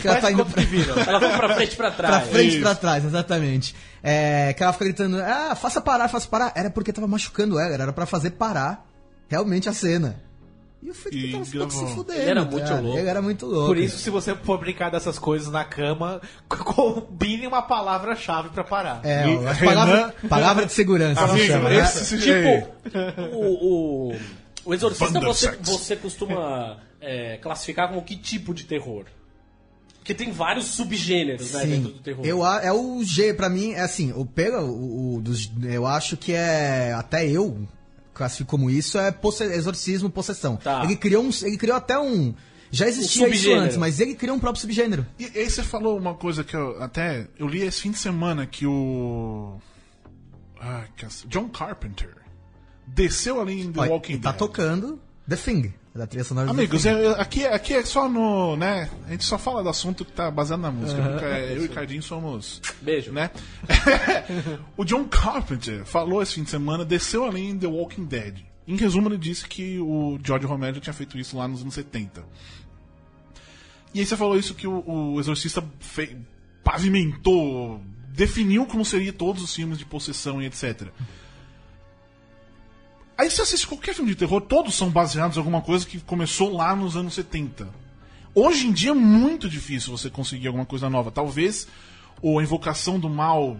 [0.00, 0.62] que ela tá indo pra,
[1.06, 2.28] Ela foi pra frente e pra pra trás.
[2.30, 3.74] frente e pra trás, exatamente.
[4.02, 6.52] É, que ela fica gritando, ah, faça parar, faça parar.
[6.56, 8.84] Era porque tava machucando ela, era pra fazer parar
[9.28, 10.16] realmente a cena.
[10.84, 12.20] E o Friedkin E tava ficando se fudendo.
[12.20, 12.82] Ele era tá muito ligado?
[12.84, 12.98] louco.
[12.98, 13.66] Ele era muito louco.
[13.68, 19.00] Por isso, se você for brincar dessas coisas na cama, combine uma palavra-chave pra parar.
[19.02, 21.26] É, E Renan- palavra, palavra de segurança.
[21.26, 21.86] se Amigo, chama, né?
[22.20, 24.16] Tipo, o, o,
[24.66, 29.06] o Exorcista você, você costuma é, classificar como que tipo de terror?
[29.98, 32.26] Porque tem vários subgêneros né, dentro do terror.
[32.26, 35.86] Eu, a- é o G, pra mim, é assim, o pega o, o dos, eu
[35.86, 37.66] acho que é até eu
[38.14, 40.56] classifico como isso é posse- exorcismo, possessão.
[40.56, 40.84] Tá.
[40.84, 42.34] Ele criou um, ele criou até um
[42.70, 45.06] já existia isso antes, mas ele criou um próprio subgênero.
[45.18, 47.28] E aí você falou uma coisa que eu até.
[47.38, 49.58] Eu li esse fim de semana que o.
[50.60, 52.16] Ah, que as- John Carpenter
[52.86, 54.38] desceu ali em The Olha, Walking ele tá Dead.
[54.38, 58.56] tocando The Thing, da trilha sonora Amigos, é- aqui, é- aqui é só no.
[58.56, 58.90] né?
[59.06, 61.00] A gente só fala do assunto que tá baseado na música.
[61.02, 62.60] porque eu e o Cardinho somos.
[62.82, 63.12] Beijo.
[63.12, 63.30] né?
[64.76, 68.38] o John Carpenter falou esse fim de semana, desceu além em The Walking Dead.
[68.66, 71.74] Em resumo, ele disse que o George Romero já tinha feito isso lá nos anos
[71.74, 72.24] 70.
[73.92, 74.82] E aí você falou isso que o,
[75.14, 76.16] o Exorcista fe-
[76.64, 80.88] pavimentou, definiu como seria todos os filmes de possessão e etc.
[83.16, 86.56] Aí você assiste qualquer filme de terror, todos são baseados em alguma coisa que começou
[86.56, 87.68] lá nos anos 70.
[88.34, 91.10] Hoje em dia é muito difícil você conseguir alguma coisa nova.
[91.10, 91.68] Talvez
[92.20, 93.56] ou a Invocação do Mal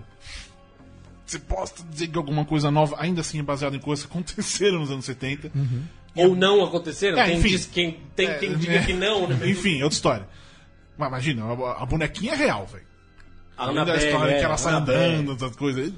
[1.25, 4.81] você possa dizer que alguma coisa nova ainda assim é baseada em coisas que aconteceram
[4.81, 5.51] nos anos 70.
[6.15, 7.19] Ou não aconteceram?
[7.19, 7.49] É, quem, enfim.
[7.49, 8.85] diz, quem, tem É, quem diga é.
[8.85, 9.49] que não, né?
[9.49, 10.29] Enfim, é outra história.
[10.97, 12.85] Mas imagina, a, a bonequinha é real, velho.
[13.57, 15.93] A da Annabelle, história é, que ela sai andando, essas coisas.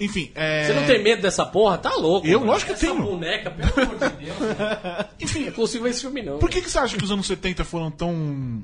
[0.00, 0.66] Enfim, é...
[0.66, 1.78] Você não tem medo dessa porra?
[1.78, 2.26] Tá louco.
[2.26, 2.52] Eu, mano.
[2.52, 3.02] lógico que Essa tenho.
[3.04, 4.36] boneca, pelo amor de Deus.
[5.20, 6.38] Enfim, Não consigo ver esse filme, não.
[6.38, 8.62] por que, que você acha que os anos 70 foram tão.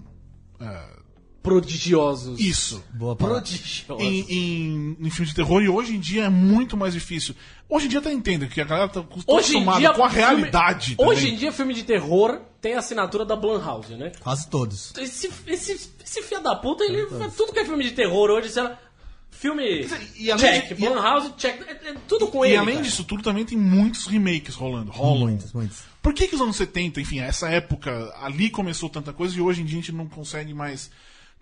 [1.42, 2.40] Prodigiosos.
[2.40, 2.82] Isso.
[2.94, 3.42] Boa palavra.
[3.42, 4.02] Prodigiosos.
[4.02, 7.34] Em, em, em filmes de terror e hoje em dia é muito mais difícil.
[7.68, 9.20] Hoje em dia até entendo que a galera tá Hoje
[9.56, 10.94] acostumada dia, com a filme- realidade.
[10.96, 11.34] Hoje também.
[11.34, 14.12] em dia, filme de terror tem a assinatura da Blumhouse, né?
[14.20, 14.94] Quase todos.
[14.96, 17.04] Esse, esse, esse filho da puta, ele
[17.36, 18.78] tudo que é filme de terror hoje, lá,
[19.38, 22.56] filme e além check, de- e- Blumhouse check, é, é tudo com E ele.
[22.56, 22.86] além cara.
[22.86, 24.90] disso tudo, também tem muitos remakes rolando.
[24.90, 25.28] Rolam.
[25.28, 25.78] Muitos, muitos.
[26.02, 29.62] Por que, que os anos 70, enfim, essa época, ali começou tanta coisa e hoje
[29.62, 30.90] em dia a gente não consegue mais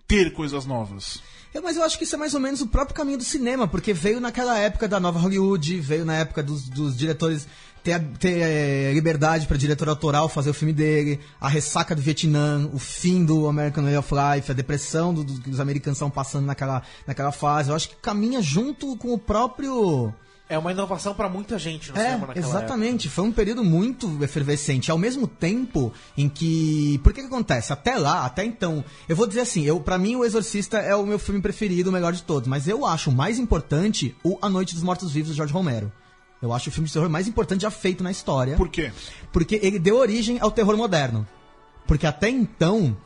[0.07, 1.21] ter coisas novas?
[1.53, 3.67] É, mas eu acho que isso é mais ou menos o próprio caminho do cinema,
[3.67, 7.47] porque veio naquela época da nova Hollywood, veio na época dos, dos diretores
[7.83, 12.69] ter, ter eh, liberdade para diretor autoral fazer o filme dele, a ressaca do Vietnã,
[12.73, 16.09] o fim do American Way of Life, a depressão do- do- que os americanos estão
[16.09, 17.69] passando naquela, naquela fase.
[17.69, 20.13] Eu acho que caminha junto com o próprio.
[20.49, 23.09] É uma inovação pra muita gente no É, cinema naquela exatamente.
[23.09, 24.91] Foi um período muito efervescente.
[24.91, 26.99] Ao mesmo tempo em que.
[27.03, 27.71] Por que que acontece?
[27.73, 28.83] Até lá, até então.
[29.09, 31.93] Eu vou dizer assim, eu para mim o Exorcista é o meu filme preferido, o
[31.93, 32.47] melhor de todos.
[32.47, 35.91] Mas eu acho mais importante o A Noite dos Mortos Vivos, de George Romero.
[36.43, 38.57] Eu acho o filme de terror mais importante já feito na história.
[38.57, 38.91] Por quê?
[39.31, 41.25] Porque ele deu origem ao terror moderno.
[41.87, 42.97] Porque até então,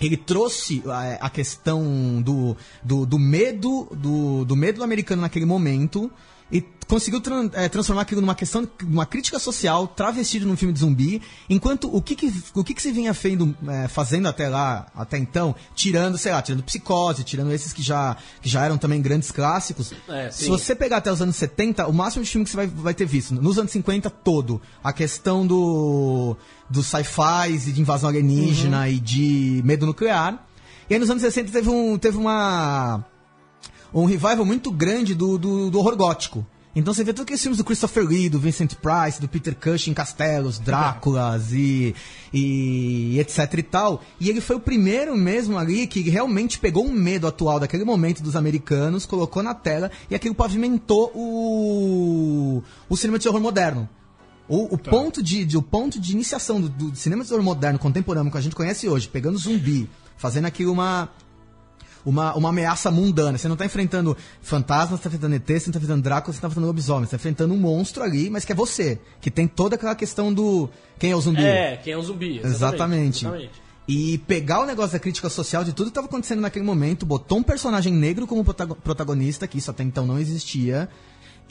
[0.00, 5.44] ele trouxe é, a questão do, do, do medo do, do medo do americano naquele
[5.44, 6.10] momento
[6.50, 11.22] e conseguiu é, transformar aquilo numa questão, numa crítica social travestido num filme de zumbi,
[11.48, 15.54] enquanto o que, que o que, que se vinha é, fazendo até lá, até então,
[15.74, 19.92] tirando, sei lá, tirando Psicose, tirando esses que já, que já eram também grandes clássicos,
[20.08, 22.66] É, se você pegar até os anos 70, o máximo de filme que você vai,
[22.66, 26.36] vai ter visto, nos anos 50 todo, a questão do,
[26.68, 30.44] do sci-fi e de invasão alienígena e de medo nuclear.
[30.88, 33.04] E aí nos anos 60 teve, um, teve uma
[33.92, 36.46] um revival muito grande do, do, do horror gótico.
[36.74, 39.92] Então você vê todos aqueles filmes do Christopher Lee, do Vincent Price, do Peter Cushing,
[39.92, 41.96] Castelos, Dráculas e,
[42.32, 44.00] e etc e tal.
[44.20, 48.22] E ele foi o primeiro mesmo ali que realmente pegou um medo atual daquele momento
[48.22, 53.88] dos americanos, colocou na tela e aquilo pavimentou o, o cinema de horror moderno.
[54.48, 57.78] O, o ponto, de, de- o ponto de iniciação do, do cinema de horror moderno
[57.80, 61.08] contemporâneo que a gente conhece hoje, pegando zumbi, fazendo aquilo uma,
[62.04, 63.36] uma, uma ameaça mundana.
[63.38, 66.40] Você não tá enfrentando fantasmas, você tá enfrentando ET, você não tá enfrentando Drácula, você
[66.40, 67.04] tá enfrentando lobisomem.
[67.04, 68.98] Você tá enfrentando um monstro ali, mas que é você.
[69.20, 71.44] Que tem toda aquela questão do quem é o zumbi.
[71.44, 72.40] É, quem é um zumbi.
[72.42, 73.24] Exatamente.
[73.24, 73.50] exatamente.
[73.88, 77.38] E pegar o negócio da crítica social de tudo que estava acontecendo naquele momento, botou
[77.38, 80.88] um personagem negro como protago- protagonista, que isso até então não existia.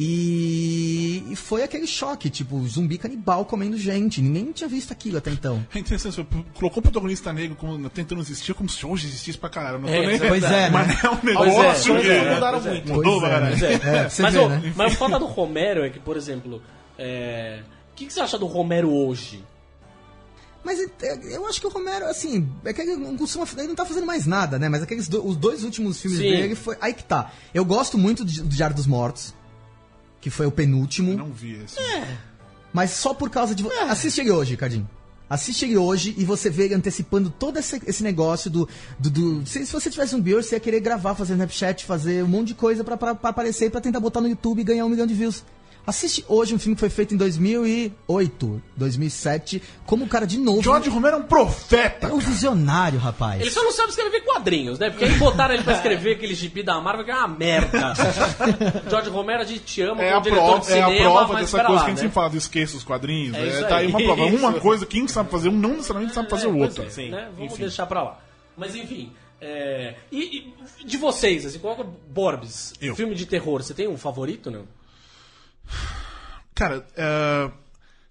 [0.01, 4.21] E, e foi aquele choque, tipo, zumbi canibal comendo gente.
[4.21, 5.65] Ninguém tinha visto aquilo até então.
[5.75, 9.49] É interessante, você colocou o protagonista negro como, tentando existir como se hoje existisse pra
[9.49, 9.79] caralho.
[9.79, 10.17] Não tô É, nem...
[10.19, 10.97] Pois é, Mas né?
[11.03, 12.93] é um Pois negócio é, que pois é, mudaram muito.
[12.93, 13.65] mudou é, pra caralho.
[13.65, 13.73] É.
[13.73, 14.73] É, mas, ver, ô, né?
[14.75, 16.61] mas o foda do Romero é que, por exemplo,
[16.97, 17.59] é,
[17.91, 19.43] o que, que você acha do Romero hoje?
[20.63, 20.79] Mas
[21.31, 24.05] eu acho que o Romero, assim, é que ele não costuma, ele não tá fazendo
[24.05, 24.67] mais nada, né?
[24.69, 26.29] Mas aqueles do- os dois últimos filmes Sim.
[26.29, 26.77] dele foi.
[26.81, 27.31] Aí que tá.
[27.53, 29.33] Eu gosto muito de- do Diário dos Mortos,
[30.21, 31.11] que foi o penúltimo.
[31.11, 31.77] Eu não vi esse.
[32.73, 33.63] Mas só por causa de.
[33.63, 34.87] vo- Assiste ele hoje, Cardinho.
[35.29, 38.67] Assiste ele hoje e você vê ele antecipando todo esse, esse negócio do.
[38.97, 42.23] do, do- se, se você tivesse um Beer, você ia querer gravar, fazer Snapchat, fazer
[42.23, 44.89] um monte de coisa pra aparecer e pra tentar botar no YouTube e ganhar um
[44.89, 45.43] milhão de views.
[45.89, 50.61] Assiste hoje um filme que foi feito em 2008, 2007, como o cara de novo.
[50.61, 52.09] George Romero é um profeta.
[52.09, 53.41] É um visionário, rapaz.
[53.41, 54.91] Ele só não sabe escrever quadrinhos, né?
[54.91, 57.93] Porque aí botaram ele pra escrever aquele gibi da Marvel que é uma merda.
[58.87, 61.01] George Romero, a gente te ama É como a, diretor prova, de cinema, é a
[61.01, 62.01] prova mas dessa coisa lá, que a gente né?
[62.03, 63.35] sempre fala esqueça os quadrinhos.
[63.35, 63.91] É É, isso tá aí aí.
[63.91, 64.25] uma prova.
[64.25, 64.61] Uma Isso.
[64.61, 66.83] coisa que um sabe fazer, um não necessariamente sabe fazer o É, outro.
[66.83, 67.29] pois é, Sim, né?
[67.35, 67.63] Vamos enfim.
[67.63, 68.19] deixar pra lá.
[68.55, 72.73] Mas enfim, é, e, e de vocês, assim, qual é o Borbs?
[72.79, 72.95] Eu.
[72.95, 74.65] Filme de terror, você tem um favorito, não?
[76.55, 77.51] Cara, é,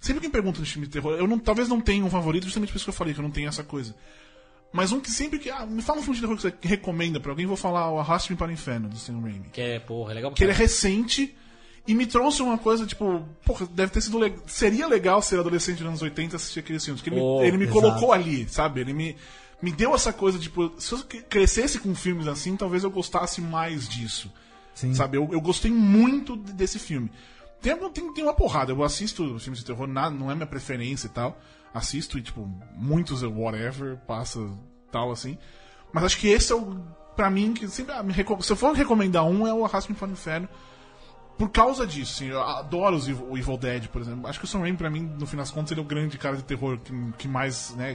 [0.00, 2.44] Sempre que me perguntam de filme de terror, eu não, talvez não tenha um favorito,
[2.44, 3.96] justamente por isso que eu falei que eu não tenho essa coisa.
[4.72, 5.50] Mas um que sempre que.
[5.50, 7.98] Ah, me fala um filme de terror que você recomenda pra alguém, vou falar o
[7.98, 9.48] Arraste-me para o Inferno, do Sam Raimi.
[9.52, 11.34] Que é, porra, é legal Que ele é recente
[11.86, 14.18] e me trouxe uma coisa, tipo, porra, deve ter sido.
[14.20, 16.96] le- Seria legal ser adolescente nos anos 80 e assistir aquele filme.
[17.00, 17.80] Porque ele, Oh, me- ele me exato.
[17.80, 18.80] colocou ali, sabe?
[18.82, 19.16] Ele me,
[19.60, 23.40] me deu essa coisa, tipo, se eu cre- crescesse com filmes assim, talvez eu gostasse
[23.40, 24.30] mais disso.
[24.74, 24.94] Sim.
[24.94, 25.16] Sabe?
[25.16, 27.10] Eu, eu gostei muito de- desse filme.
[27.60, 31.06] Tem, tem, tem uma porrada, eu assisto filmes de terror, na- não é minha preferência
[31.06, 31.38] e tal.
[31.74, 34.40] Assisto e, tipo, muitos eu whatever, passa
[34.90, 35.36] tal assim.
[35.92, 36.80] Mas acho que esse é o.
[37.16, 37.92] Pra mim, que sempre.
[37.94, 38.02] ah,
[38.40, 40.48] Se eu for recomendar um, é o Arrasta-me para o Inferno.
[41.36, 44.26] Por causa disso, assim, eu adoro os Evil, o Evil Dead, por exemplo.
[44.28, 46.16] Acho que o Sam Raimi, pra mim, no fim das contas, ele é o grande
[46.18, 47.92] cara de terror que, que mais, né,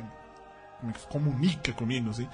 [0.88, 2.28] é comunica comigo, assim.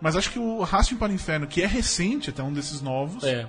[0.00, 3.22] Mas acho que o Arraste-me para o Inferno, que é recente, até um desses novos,
[3.24, 3.48] É.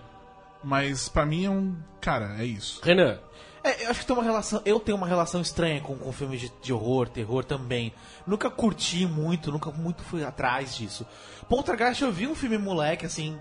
[0.64, 1.76] mas pra mim é um.
[2.02, 2.80] Cara, é isso.
[2.84, 3.20] Renan,
[3.64, 4.62] É, eu acho que tem uma relação.
[4.66, 7.94] Eu tenho uma relação estranha com, com filmes de, de horror, terror também.
[8.28, 11.06] Nunca curti muito, nunca muito fui atrás disso.
[11.50, 13.40] Poltergeist eu vi um filme moleque, assim,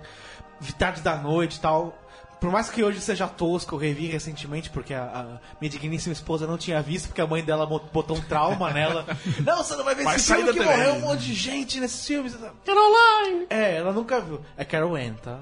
[0.61, 1.98] de tarde da noite e tal.
[2.40, 5.24] Por mais que hoje seja tosco, eu revi recentemente, porque a, a
[5.59, 9.07] minha digníssima esposa não tinha visto, porque a mãe dela bot- botou um trauma nela.
[9.42, 10.64] Não, você não vai ver Vai esse filme que TV.
[10.64, 12.37] morreu um monte de gente nesses filmes.
[12.66, 13.46] Caroline!
[13.48, 14.40] É, ela nunca viu.
[14.59, 15.40] É Carol Ann, tá?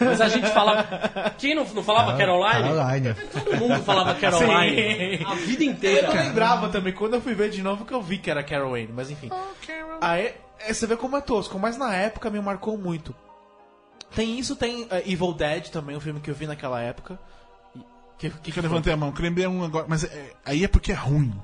[0.00, 1.30] Mas a gente falava.
[1.38, 2.74] Quem não, não falava Caroline?
[2.76, 3.14] Caroline.
[3.32, 5.18] Todo mundo falava Caroline.
[5.18, 5.24] Sim.
[5.24, 6.08] A vida Eu inteira.
[6.08, 8.74] não lembrava também, quando eu fui ver de novo que eu vi que era Carol
[8.74, 9.30] Anne, mas enfim.
[10.00, 13.14] Aí, é, você vê como é tosco, mas na época me marcou muito.
[14.14, 17.18] Tem isso, tem é, Evil Dead também, um filme que eu vi naquela época.
[18.16, 20.62] Que, que, Que eu levantei a mão, que eu lembrei um agora, mas é- aí
[20.62, 21.34] é porque é ruim.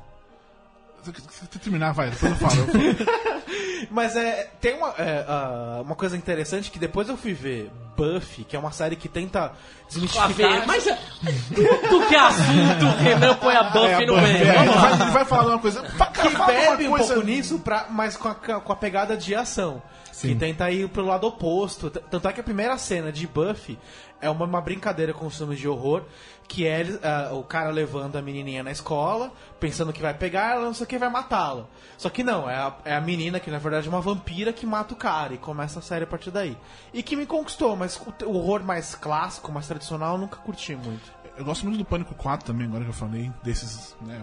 [1.03, 2.67] Se eu terminar, vai, depois eu falo.
[3.91, 8.45] Mas é, tem uma, é, ah, uma coisa interessante que depois eu fui ver Buffy,
[8.45, 9.53] que é uma série que tenta
[9.89, 10.67] desmistificar.
[10.67, 10.95] mas é-
[11.89, 14.27] tudo que é assunto, o Renan põe a Buffy no meio.
[14.27, 14.81] É, ele, Vamos lá.
[14.83, 15.83] vai, ele vai falar uma coisa.
[15.83, 19.83] que bebe um coisa- pouco nisso, pra, mas com a, com a pegada de ação.
[20.21, 21.89] Que tenta ir pro lado oposto.
[21.89, 23.79] Tanto é que a primeira cena de Buffy
[24.21, 26.03] é uma, uma brincadeira com os filmes de horror,
[26.51, 30.65] que é ah, o cara levando a menininha na escola, pensando que vai pegar ela,
[30.65, 31.67] não sei o que, vai matá-la.
[31.97, 34.67] Só que não, é a, é a menina, que na verdade é uma vampira, que
[34.67, 36.59] mata o cara, e começa a série a partir daí.
[36.93, 40.75] E que me conquistou, mas o, o horror mais clássico, mais tradicional, eu nunca curti
[40.75, 41.13] muito.
[41.37, 43.97] Eu gosto muito do Pânico 4 também, agora que eu falei, desses.
[44.01, 44.21] Né,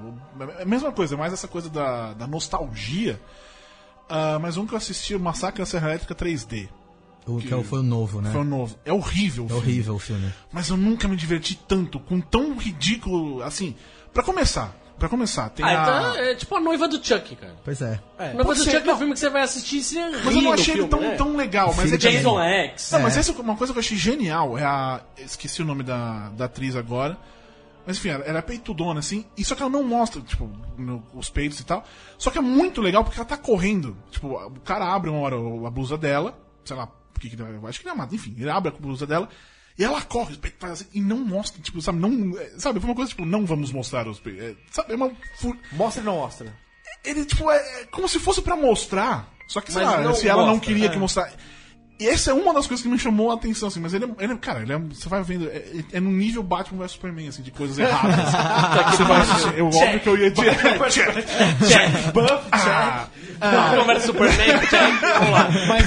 [0.57, 3.21] é a mesma coisa, mais essa coisa da, da nostalgia.
[4.09, 6.67] Ah, mas um que eu assisti, o Massacre da Serra Elétrica 3D.
[7.27, 8.31] O que é o- foi o novo, né?
[8.31, 8.75] Foi o novo.
[8.85, 9.61] É horrível o É filme.
[9.63, 10.33] horrível o filme.
[10.51, 13.43] Mas eu nunca me diverti tanto, com tão ridículo.
[13.43, 13.75] Assim,
[14.13, 14.73] pra começar.
[14.97, 15.83] Pra começar, tem Ah, a.
[16.09, 17.55] então é tipo a noiva do Chuck, cara.
[17.63, 17.99] Pois é.
[18.17, 18.97] A noiva Pode do ser, Chuck é um não.
[18.97, 20.99] filme que você vai assistir e você ri Mas eu não achei ele filme, tão,
[21.01, 21.15] né?
[21.15, 21.71] tão legal.
[21.77, 22.91] Mas é que- Jason X.
[22.93, 24.57] Não, mas essa é uma coisa que eu achei genial.
[24.57, 25.01] É a.
[25.19, 27.15] Esqueci o nome da, da atriz agora.
[27.85, 29.23] Mas enfim, ela, ela é peitudona, assim.
[29.37, 31.83] E só que ela não mostra, tipo, no- os peitos e tal.
[32.17, 33.95] Só que é muito legal porque ela tá correndo.
[34.09, 36.35] Tipo, o cara abre uma hora a blusa dela.
[36.65, 38.15] Sei lá, porque acho que ele é amado.
[38.15, 39.27] Enfim, ele abre a blusa dela.
[39.77, 42.35] E ela corre, os peitos faz assim, e não mostra, tipo, sabe, não.
[42.39, 44.43] é, Sabe, foi uma coisa, tipo, não vamos mostrar os peitos.
[44.43, 45.11] É, sabe, é uma.
[45.73, 46.51] Mostra ou não mostra?
[47.05, 49.31] Ele, tipo, é, é como se fosse pra mostrar.
[49.47, 50.89] Só que, sei Mas lá, não se ela não mostra, queria é.
[50.89, 51.31] que mostrar.
[51.99, 54.09] E essa é uma das coisas que me chamou a atenção, assim, mas ele é,
[54.19, 57.27] ele é- cara, ele é, você vai vendo, é, é no nível Batman vs Superman,
[57.29, 58.15] assim, de coisas erradas.
[58.95, 60.55] você vai assistir, eu óbvio que eu ia dizer,
[60.91, 61.13] check.
[61.67, 62.13] Check.
[62.13, 63.07] Buff, Ah,
[63.39, 65.01] Batman vs Superman, check.
[65.01, 65.49] Vamos lá.
[65.67, 65.85] Mas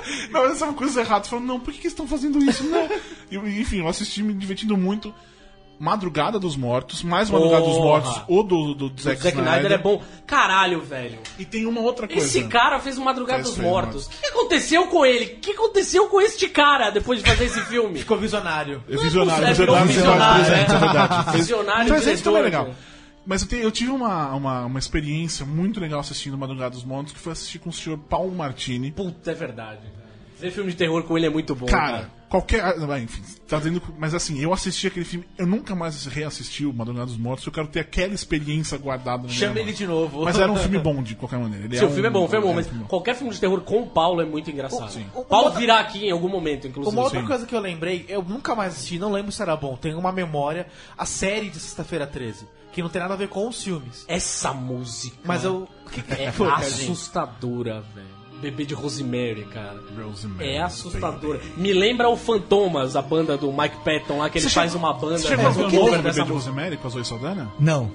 [0.26, 1.28] eu, não, mas são coisas erradas.
[1.28, 2.64] Falando, não, por que, que eles estão fazendo isso?
[2.64, 2.88] Não.
[3.30, 5.14] E, enfim, eu assisti me divertindo muito.
[5.76, 7.84] Madrugada dos Mortos, mais Madrugada dos Porra.
[7.84, 10.00] Mortos, ou do, do, Zack, Zack Snyder é bom.
[10.24, 11.18] Caralho, velho.
[11.36, 12.24] E tem uma outra coisa.
[12.24, 14.06] Esse cara fez o Madrugada Fez, dos Mortos.
[14.06, 15.24] O que aconteceu com ele?
[15.24, 17.98] O que aconteceu com este cara depois de fazer esse filme?
[17.98, 18.84] ficou visionário.
[18.88, 20.78] É visionário, É, visionário, visionário, visionário, 300, é é.
[20.78, 21.24] verdade.
[21.24, 22.64] Fez- Visionário, 300 também é diretor, legal.
[22.66, 22.93] cara.
[23.26, 27.12] Mas eu, te- eu tive uma, uma, uma experiência muito legal assistindo Madrugada dos Mortos,
[27.12, 28.90] que foi assistir com o senhor Paulo Martini.
[28.92, 29.80] Puta, é verdade.
[29.80, 30.04] cara.
[30.38, 31.64] Ver filme de terror com ele é muito bom.
[31.64, 32.60] Cara, qualquer.
[32.62, 33.80] ah, Enfim, tá dizendo.
[33.96, 37.52] Mas assim, eu assisti aquele filme, eu nunca mais reassisti o Madrugada dos Mortos, eu
[37.52, 40.24] quero ter aquela experiência guardada no Chama ele de novo.
[40.24, 41.64] Mas era um filme bom, de qualquer maneira.
[41.64, 42.88] Ele Seu um- filme é bom, o filme é bom, um mas filme bom.
[42.88, 44.90] qualquer filme de terror com o Paulo é muito engraçado.
[44.92, 45.06] Sim.
[45.14, 46.94] O Paulo Uma- virá aqui em algum momento, inclusive.
[46.94, 47.26] Uma outra Sim.
[47.26, 50.12] coisa que eu lembrei, eu nunca mais assisti, não lembro se era bom, tenho uma
[50.12, 50.66] memória,
[50.98, 54.04] a série de Sexta-feira 13, que não tem nada a ver com os filmes.
[54.08, 55.68] Essa música Mas eu.
[55.86, 58.14] O que, que é assustadora, velho.
[58.40, 59.80] Bebê de Rosemary, cara.
[60.04, 61.40] Rosemary, É assustadora.
[61.56, 64.86] Me lembra o Fantomas, a banda do Mike Patton lá, que ele Você faz chegou-
[64.86, 66.30] uma banda, Você chegou a faz ver o cover Bebê de.
[66.32, 67.48] Rosemary com a Zoe Saldana?
[67.58, 67.90] Não.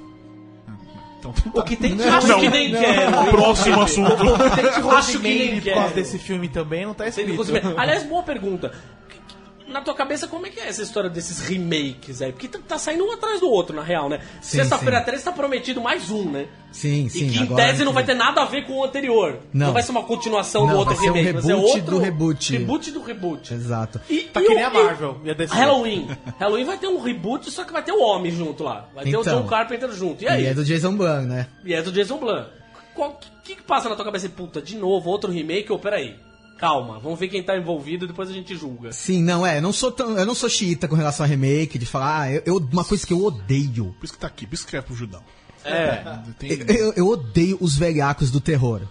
[1.19, 2.39] Então, O que tem de Acho Não.
[2.39, 2.71] que nem.
[3.29, 4.13] Próximo assunto.
[4.13, 7.07] O que tem de Acho que nem Rosemary por causa desse filme também não tá
[7.07, 7.43] escrito.
[7.77, 8.73] Aliás, boa pergunta.
[9.69, 12.31] Na tua cabeça, como é que é essa história desses remakes aí?
[12.31, 14.19] Porque tá, tá saindo um atrás do outro, na real, né?
[14.41, 15.05] Sexta-feira sim.
[15.05, 16.47] 13 tá prometido mais um, né?
[16.71, 17.27] Sim, sim.
[17.27, 19.39] e que em agora tese não vai ter nada a ver com o anterior.
[19.53, 19.71] Não.
[19.73, 21.33] vai ser uma continuação Não, do outro vai ser um remake.
[21.33, 22.51] vai ser reboot outro do reboot.
[22.57, 23.53] Reboot do reboot.
[23.53, 24.01] Exato.
[24.09, 25.53] E, Tá e que o- nem a Marvel e a DC.
[25.55, 26.07] Halloween.
[26.39, 28.87] Halloween vai ter um reboot, só que vai ter o Homem junto lá.
[28.93, 29.41] Vai ter o Então.
[29.41, 30.23] John Carpenter junto.
[30.23, 30.43] E aí?
[30.43, 31.47] E é do Jason Blum, né?
[31.65, 32.45] E é do Jason Blum.
[32.95, 33.11] O
[33.43, 34.27] que, que passa na tua cabeça?
[34.29, 35.71] Puta, de novo, outro remake?
[35.71, 36.15] Ou peraí,
[36.59, 38.91] calma, vamos ver quem tá envolvido e depois a gente julga.
[38.91, 39.57] Sim, não, é.
[39.57, 42.31] Eu não sou, tão, eu não sou xiita com relação a remake, de falar, ah,
[42.31, 43.95] eu, eu- uma coisa que eu odeio.
[43.99, 45.23] Por isso que tá aqui, por isso que é pro Judão.
[45.63, 46.03] É.
[46.37, 48.81] Tem- Eu, eu- eu odeio os velhacos do terror.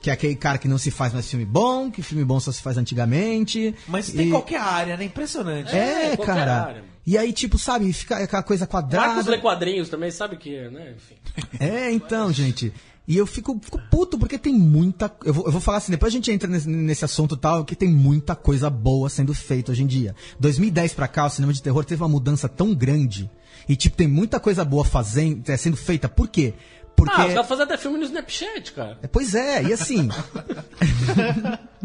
[0.00, 2.52] Que é aquele cara que não se faz mais filme bom, que filme bom só
[2.52, 3.74] se faz antigamente.
[3.88, 5.02] Mas isso tem em E- qualquer área, né?
[5.04, 5.74] Impressionante.
[5.74, 6.62] É, É, qualquer cara.
[6.66, 6.84] área.
[7.04, 9.30] E aí, tipo, sabe, fica aquela coisa Marcos quadrada.
[9.30, 10.94] lê quadrinhos também, sabe que, né?
[10.96, 11.14] Enfim.
[11.58, 12.72] É, então, gente.
[13.08, 15.10] E eu fico, fico puto porque tem muita.
[15.24, 17.74] Eu vou, eu vou falar assim, depois a gente entra nesse, nesse assunto tal, que
[17.74, 20.14] tem muita coisa boa sendo feita hoje em dia.
[20.38, 23.30] 2010 pra cá, o cinema de terror teve uma mudança tão grande.
[23.66, 26.06] E, tipo, tem muita coisa boa fazendo, é, sendo feita.
[26.06, 26.52] Por quê?
[26.98, 27.14] Porque.
[27.20, 28.98] Ah, os caras fazem até filme no Snapchat, cara.
[29.02, 30.08] É, Pois é, e assim.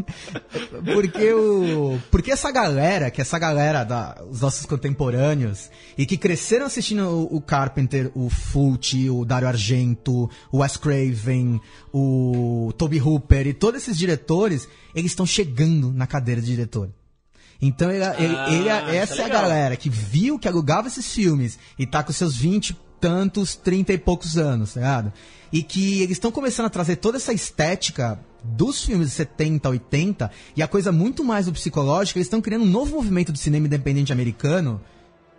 [0.94, 1.98] porque o.
[2.10, 7.36] Porque essa galera, que essa galera, da, os nossos contemporâneos, e que cresceram assistindo o,
[7.36, 11.60] o Carpenter, o Fulci, o Dario Argento, o Wes Craven,
[11.92, 16.90] o Toby Hooper e todos esses diretores, eles estão chegando na cadeira de diretor.
[17.62, 21.10] Então ele, ele- Ah, ele- é essa é a galera que viu, que alugava esses
[21.14, 25.12] filmes e tá com seus 20 e tantos, 30 e poucos anos, tá ligado?
[25.52, 30.30] E que eles estão começando a trazer toda essa estética dos filmes de 70, 80
[30.56, 33.66] e a coisa muito mais do psicológico, eles estão criando um novo movimento do cinema
[33.66, 34.80] independente americano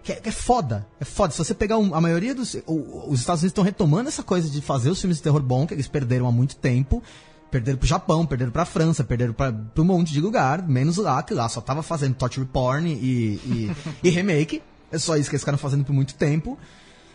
[0.04, 0.88] que é, que é foda.
[1.00, 1.32] É foda.
[1.32, 2.54] Se você pegar um- a maioria dos.
[2.68, 5.65] o- os Estados Unidos estão retomando essa coisa de fazer os filmes de terror bom,
[5.65, 7.02] que eles perderam há muito tempo.
[7.50, 11.22] Perderam pro Japão, perderam pra França, perderam pra, pra um monte de lugar, menos lá,
[11.24, 13.72] que lá só tava fazendo torture porn e, e,
[14.04, 14.62] e remake.
[14.91, 16.58] É só isso que eles ficaram fazendo por muito tempo.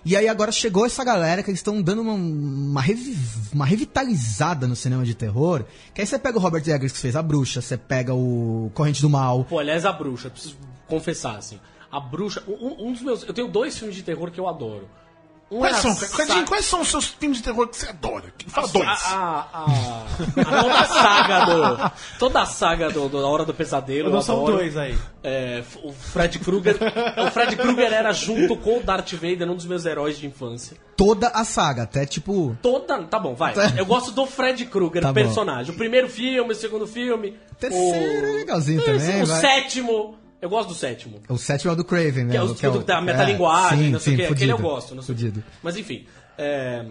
[0.04, 3.16] E aí agora chegou essa galera que eles estão dando uma, uma, revi-
[3.52, 5.64] uma revitalizada no cinema de terror.
[5.94, 9.02] Que aí você pega o Robert Eggers que fez A Bruxa, você pega o Corrente
[9.02, 9.44] do Mal.
[9.44, 10.56] Pô, aliás, a bruxa, preciso
[10.88, 11.60] confessar, assim.
[11.92, 13.22] A bruxa, um, um dos meus.
[13.24, 14.88] Eu tenho dois filmes de terror que eu adoro.
[15.50, 18.32] Um Quais são, Cadinho, quais são os seus filmes de terror que você adora?
[18.46, 18.86] Fala a, dois.
[18.88, 20.06] A, a, a-
[20.46, 21.92] a- toda a saga do.
[22.20, 24.10] Toda a saga do, do- da Hora do Pesadelo.
[24.10, 24.96] Não são dois aí.
[25.24, 26.76] É, o Fred Krueger.
[27.26, 30.76] o Fred Krueger era junto com o Darth Vader, um dos meus heróis de infância.
[30.96, 32.56] Toda a saga, até tipo.
[32.62, 33.02] Toda.
[33.04, 33.52] Tá bom, vai.
[33.76, 35.20] Eu gosto do Fred Krueger, Tá o bom.
[35.20, 35.74] personagem.
[35.74, 37.36] O primeiro filme, o segundo filme.
[37.50, 39.40] O terceiro é legalzinho também, O vai.
[39.40, 40.16] sétimo.
[40.40, 41.20] Eu gosto do sétimo.
[41.28, 42.30] O sétimo é o do Craven, né?
[42.30, 44.32] Que é o- que da metalinguagem, sim, não sei sim, o que.
[44.32, 45.40] Aquele eu gosto, não sei o Fudido.
[45.42, 45.46] quê.
[45.62, 46.06] Mas enfim.
[46.38, 46.84] é,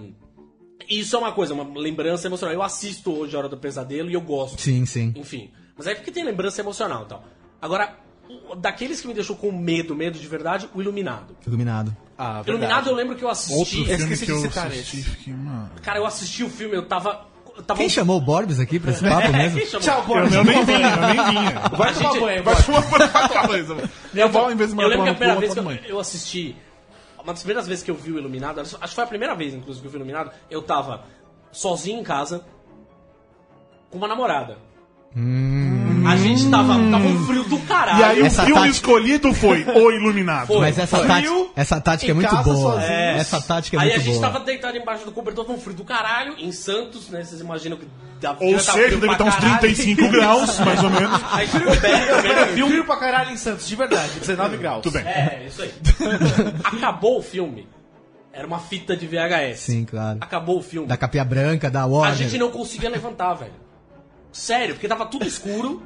[0.90, 2.54] Isso é uma coisa, uma lembrança emocional.
[2.56, 4.60] Eu assisto hoje a Hora do Pesadelo e eu gosto.
[4.60, 5.14] Sim, sim.
[5.16, 5.52] Enfim.
[5.78, 7.24] Mas é porque tem lembrança emocional e tal.
[7.62, 7.96] Agora,
[8.50, 11.36] o- daqueles que me deixou com medo, medo de verdade, o Iluminado.
[11.46, 11.96] Iluminado.
[12.18, 13.54] Ah, Iluminado eu lembro que eu assisti.
[13.54, 15.10] Outro filme esqueci que de eu citar assisti, esse.
[15.10, 15.72] fiquei, mano...
[15.84, 17.28] Cara, eu assisti o filme, eu tava.
[17.60, 19.80] Eu tava Quem chamou o Borbs aqui pra esse papo É, mesmo?
[19.82, 20.34] Tchau, Eu, Borges.
[20.34, 21.52] eu nem vinha, eu nem vinha.
[21.78, 22.66] Vai A tomar gente- banho, Vai Borges.
[22.66, 22.82] tomar
[23.48, 23.90] banho.
[24.14, 26.00] Minha avó, em vez de Eu lembro que a primeira tomar vez que eu, eu
[26.00, 26.56] assisti.
[27.22, 29.54] Uma das primeiras vezes que eu vi o Iluminado, acho que foi a primeira vez,
[29.54, 31.04] inclusive, que eu vi o Iluminado, eu tava
[31.52, 32.46] sozinho em casa
[33.92, 34.58] com uma namorada.
[36.12, 36.74] A gente tava.
[36.74, 38.00] Tava um frio do caralho.
[38.00, 40.48] E aí Essa o filme tática- escolhido foi O Iluminado.
[40.48, 40.60] Foi.
[40.60, 42.44] Mas essa, Frio tática, essa tática é muito boa.
[42.74, 42.92] sozinho.
[42.92, 44.32] Essa tática é Aí muito a gente boa.
[44.32, 47.24] tava deitado embaixo do cobertor um frio do caralho, em Santos, né?
[47.24, 47.88] Vocês imaginam que.
[48.22, 49.60] da- Ou tá seja, deve estar uns caralho.
[49.60, 51.22] 35 graus, mais ou menos.
[51.32, 54.82] Aí frio bem, pra caralho em Santos, de verdade, 19 graus.
[54.84, 55.04] Tudo bem.
[55.08, 55.72] É, isso aí.
[56.64, 57.68] Acabou o filme.
[58.32, 59.60] Era uma fita de VHS.
[59.60, 60.20] Sim, claro.
[60.22, 60.88] Acabou o filme.
[60.88, 62.16] Da capinha branca, da A Warner.
[62.16, 63.52] gente não conseguia levantar, velho.
[64.32, 65.82] Sério, porque tava tudo escuro.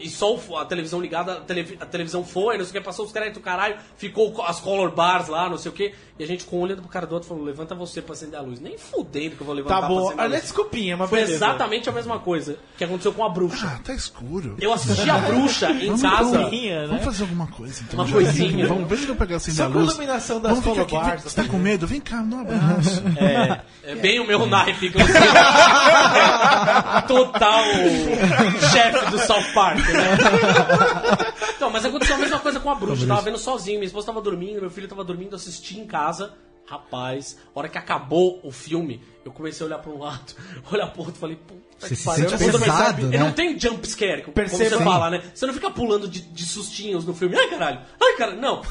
[0.00, 2.80] E só o- a televisão ligada, a, televi- a televisão foi, não sei o que,
[2.80, 5.94] passou os créditos do caralho, ficou co- as color bars lá, não sei o que.
[6.18, 8.38] E a gente com um olhando pro cara do outro falou, levanta você pra acender
[8.38, 8.60] a luz.
[8.60, 9.98] Nem fudendo que eu vou levantar Tá pra bom.
[10.06, 10.42] acender a Olha, luz.
[10.42, 11.36] desculpinha, mas Foi beleza.
[11.36, 13.66] exatamente a mesma coisa que aconteceu com a bruxa.
[13.74, 14.56] Ah, tá escuro.
[14.60, 16.28] Eu assisti a bruxa em Vamos casa.
[16.42, 16.86] então, né?
[16.88, 18.00] Vamos fazer alguma coisa, então.
[18.00, 18.12] Uma já.
[18.12, 18.66] coisinha.
[18.66, 19.92] Vamos ver se eu pegar assim Só com a luz.
[19.92, 20.90] iluminação das Vamos ficar aqui.
[20.90, 21.86] colobars, Você tá com medo?
[21.86, 23.02] Vem cá, um abraço.
[23.82, 25.20] É bem o meu naipe eu sei.
[27.08, 27.64] Total
[28.72, 29.89] chefe do South Park, né?
[31.56, 33.04] Então, mas aconteceu a mesma coisa com a bruxa.
[33.04, 35.86] Eu tava vendo sozinho, minha esposa tava dormindo, meu filho tava dormindo, eu assisti em
[35.86, 36.32] casa.
[36.66, 40.34] Rapaz, a hora que acabou o filme, eu comecei a olhar pra um lado,
[40.72, 42.24] olhar pro outro e falei, puta Você que se pariu.
[42.30, 43.16] Eu pesado, percebe- né?
[43.16, 45.22] E não tem jump scare, como Perceba- você fala, né?
[45.34, 47.36] Você não fica pulando de, de sustinhos no filme.
[47.36, 47.80] Ai, caralho.
[48.00, 48.40] Ai, caralho.
[48.40, 48.62] Não.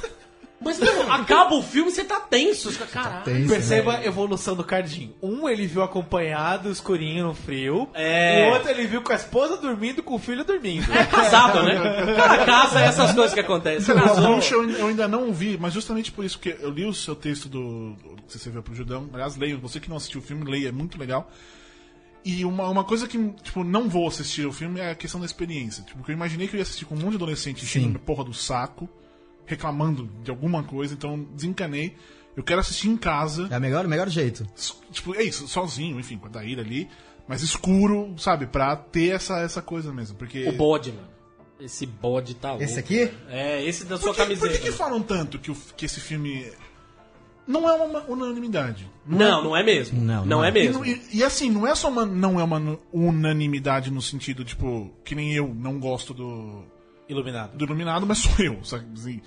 [0.62, 2.70] Mas, meu, acaba o filme, você tá tenso.
[2.70, 3.24] Você fica, caralho.
[3.24, 4.00] Tem isso, Perceba né?
[4.00, 5.16] a evolução do Cardinho.
[5.22, 7.90] Um ele viu acompanhado, escurinho no frio.
[7.94, 8.50] É.
[8.50, 10.92] O outro ele viu com a esposa dormindo, com o filho dormindo.
[10.92, 11.76] É casado, né?
[12.16, 13.96] Cara, casa é essas coisas que acontecem.
[13.96, 14.34] Casou.
[14.34, 17.16] Bruxa eu, eu ainda não vi, mas justamente por isso que eu li o seu
[17.16, 19.10] texto do, do que você viu pro Judão.
[19.14, 21.32] Aliás, leia, você que não assistiu o filme, leia, é muito legal.
[22.24, 25.26] E uma, uma coisa que, tipo, não vou assistir o filme é a questão da
[25.26, 25.84] experiência.
[25.84, 28.00] Tipo, porque eu imaginei que eu ia assistir com um monte de adolescente enchendo a
[28.00, 28.90] porra do saco,
[29.50, 31.96] reclamando de alguma coisa, então desencanei.
[32.38, 34.48] Eu quero assistir em casa, É o melhor, o melhor jeito.
[34.92, 36.88] tipo, é isso, sozinho, enfim, com a Daíra ali,
[37.28, 40.16] mas escuro, sabe, pra ter essa, essa coisa mesmo.
[40.16, 40.48] Porque.
[40.48, 41.08] O bode, mano.
[41.60, 42.64] Esse bode tá louco.
[42.64, 43.12] Esse aqui?
[43.28, 44.54] É, esse da Por sua que, por camiseta.
[44.58, 46.50] que, que falam tanto que, o- que esse filme
[47.46, 48.90] não é uma unanimidade?
[49.06, 50.00] Não, não é mesmo.
[50.00, 50.52] Não, Não, não é é.
[50.52, 50.74] Mesmo.
[50.80, 54.90] não- e- e assim, não é só uma, não é uma unanimidade no sentido, tipo,
[55.04, 56.64] que nem eu não gosto do,
[57.10, 57.58] Iluminado.
[57.58, 58.86] do Iluminado, mas sou eu, sabe?
[58.94, 59.22] Assim,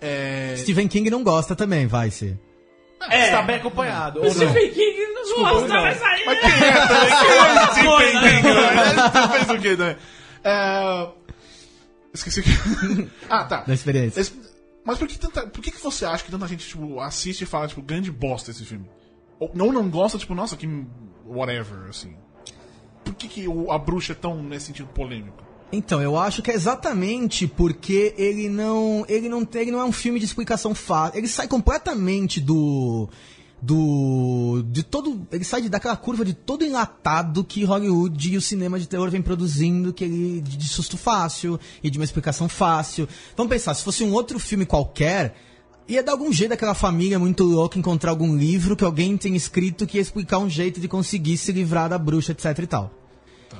[0.00, 2.38] é, Stephen King não gosta também, vai ser.
[3.10, 4.20] É, Está bem acompanhado.
[4.20, 4.30] o não?
[4.30, 5.82] Stephen King não gosta, não.
[5.82, 6.24] mas aí...
[6.26, 7.74] Mas quem é também?
[7.74, 8.28] Quem é Coisa, né?
[8.30, 9.08] Stephen King?
[9.12, 9.96] Você fez o quê também?
[10.44, 11.08] É...
[12.14, 12.50] Esqueci que...
[13.30, 13.60] ah, tá.
[13.62, 14.20] Da experiência.
[14.20, 14.34] Esse-
[14.84, 15.46] Mas por que, tanta...
[15.46, 18.50] por que, que você acha que tanta gente tipo, assiste e fala, tipo, grande bosta
[18.50, 18.88] esse filme?
[19.38, 20.66] Ou não, não gosta, tipo, nossa, que
[21.26, 22.16] whatever, assim.
[23.04, 25.44] Por que, que o- a bruxa é tão nesse sentido polêmico?
[25.70, 29.92] Então, eu acho que é exatamente porque ele não, ele não, ele não é um
[29.92, 31.18] filme de explicação fácil.
[31.18, 33.08] Ele sai completamente do
[33.60, 38.78] do de todo, ele sai daquela curva de todo enlatado que Hollywood e o cinema
[38.78, 43.08] de terror vem produzindo, que ele de, de susto fácil e de uma explicação fácil.
[43.36, 45.34] Vamos pensar, se fosse um outro filme qualquer,
[45.88, 49.86] ia dar algum jeito daquela família muito louca encontrar algum livro que alguém tenha escrito
[49.86, 53.07] que ia explicar um jeito de conseguir se livrar da bruxa, etc e tal.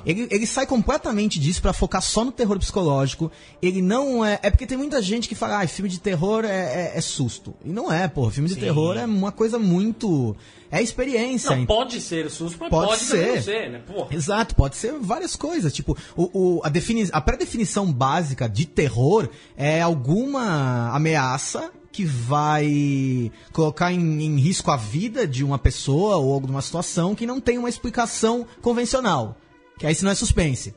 [0.05, 3.31] Ele, ele sai completamente disso pra focar só no terror psicológico.
[3.61, 4.39] Ele não é.
[4.41, 7.53] É porque tem muita gente que fala, ah, filme de terror é, é- é susto.
[7.65, 8.29] E não é, pô.
[8.29, 10.35] Filme de terror é uma coisa muito.
[10.71, 11.55] É experiência.
[11.55, 13.41] Não, pode ser susto, mas Pode pode, ser.
[13.41, 13.79] ser, né?
[13.87, 14.07] Porra.
[14.15, 15.73] Exato, pode ser várias coisas.
[15.73, 19.27] Tipo, o, o- a, defini a pré-definição básica de terror
[19.57, 26.33] é alguma ameaça que vai colocar em, em risco a vida de uma pessoa ou
[26.33, 29.35] alguma situação que não tem uma explicação convencional.
[29.79, 30.75] Que aí se não é suspense.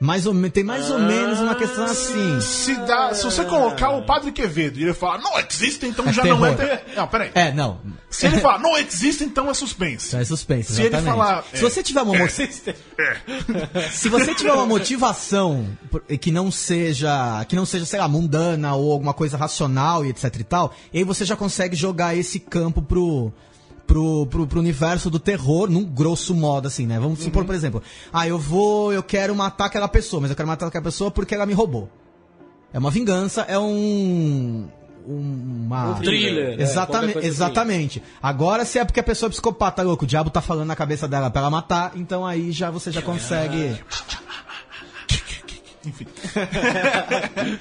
[0.00, 2.40] Mais ou, tem mais ou menos uma questão assim.
[2.40, 6.12] Se, dá, se você colocar o Padre Quevedo e ele falar, não existe, então É
[6.12, 6.52] já não é.
[6.54, 6.78] terror.
[6.78, 6.96] Ter...
[6.96, 7.30] Não, peraí.
[7.34, 7.80] É, não.
[8.10, 10.08] Se ele falar, não existe, então é suspense.
[10.08, 11.10] Então é suspense, Se ele exatamente.
[11.16, 12.28] falar, Se é, você tiver uma mo-
[13.92, 15.66] Se você tiver uma motivação
[16.20, 20.24] que não seja, que não seja, sei lá, mundana ou alguma coisa racional e etc
[20.38, 23.32] e tal, e aí você já consegue jogar esse campo pro
[23.86, 26.98] pro, pro, pro universo do terror, num grosso modo, assim, né?
[26.98, 27.82] Vamos supor, por exemplo,
[28.12, 31.34] ah, eu vou, eu quero matar aquela pessoa, mas eu quero matar aquela pessoa porque
[31.34, 31.88] ela me roubou.
[32.72, 34.68] É uma vingança, é um.
[35.06, 35.90] um- Uma...
[35.90, 36.48] Um thriller, né?
[36.56, 37.26] Qualquer Exatamente, assim.
[37.28, 38.02] exatamente.
[38.22, 41.06] Agora, se é porque a pessoa é psicopata, louco, o diabo tá falando na cabeça
[41.06, 43.78] dela pra ela matar, então aí já você já consegue.
[45.86, 46.06] Enfim.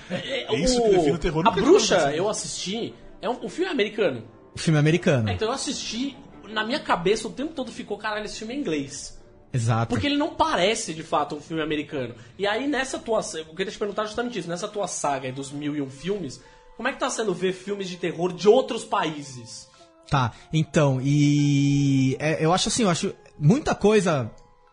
[0.09, 2.15] É, isso que define o terror, A Bruxa, assim.
[2.17, 4.23] eu assisti, é um, um filme americano.
[4.55, 5.29] Filme americano.
[5.29, 6.17] É, então eu assisti,
[6.49, 9.19] na minha cabeça o tempo todo ficou, caralho, esse filme é inglês.
[9.53, 9.89] Exato.
[9.89, 12.15] Porque ele não parece, de fato, um filme americano.
[12.39, 13.21] E aí, nessa tua...
[13.35, 14.49] Eu queria te perguntar justamente isso.
[14.49, 16.41] Nessa tua saga dos mil e um filmes,
[16.75, 19.69] como é que tá sendo ver filmes de terror de outros países?
[20.09, 24.29] Tá, então, e é, eu acho assim, eu acho muita coisa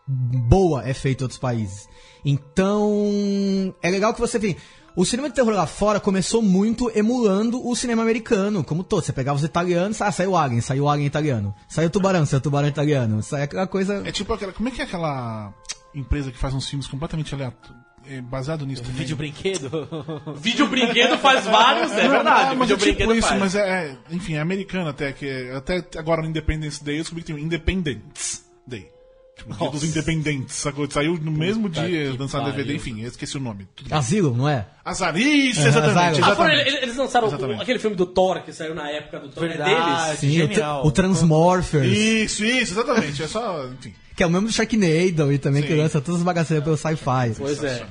[0.07, 1.87] boa é feita em outros países.
[2.23, 4.57] Então, é legal que você vê.
[4.95, 9.03] O cinema de terror lá fora começou muito emulando o cinema americano, como todo.
[9.03, 11.55] Você pegava os italianos, ah, saiu Alien, saiu Alien italiano.
[11.67, 13.23] Saiu Tubarão, saiu Tubarão italiano.
[13.23, 14.01] Saiu aquela coisa.
[14.05, 14.51] É tipo aquela.
[14.51, 15.53] Como é que é aquela
[15.95, 17.79] empresa que faz uns filmes completamente aleatórios?
[18.05, 18.97] É baseado nisso também.
[18.97, 19.69] Vídeo brinquedo.
[20.35, 22.49] Vídeo brinquedo faz vários, é verdade.
[22.51, 23.39] Ah, mas Vídeo é tipo isso, faz.
[23.39, 23.61] mas é,
[23.91, 27.31] é- Enfim, é americano até, que é- até agora no Independence Day eu descobri que
[27.31, 28.89] tem o Independence Day.
[29.37, 30.89] Tipo, dos independentes, sacou?
[30.91, 32.57] Saiu no mesmo dia, que lançado pariu.
[32.57, 33.67] DVD, enfim, eu esqueci o nome.
[33.89, 34.67] Asilo, não é?
[34.85, 36.25] Azarice, É, exatamente, Asylum.
[36.31, 36.83] Ah, foram- exatamente.
[36.83, 37.61] eles, lançaram o- Exatamente.
[37.61, 39.45] aquele filme do Thor que saiu na época do Thor.
[39.45, 39.73] É Verdade.
[40.05, 40.19] deles?
[40.19, 40.85] Sim, o, Genial.
[40.85, 43.23] o Transmorphers, Isso, isso, exatamente.
[43.23, 43.93] É só, enfim.
[44.15, 45.77] que é o mesmo do Sharknado e também que Sim.
[45.77, 47.33] lança todas as bagaceiras pelo sci-fi.
[47.37, 47.83] Pois é.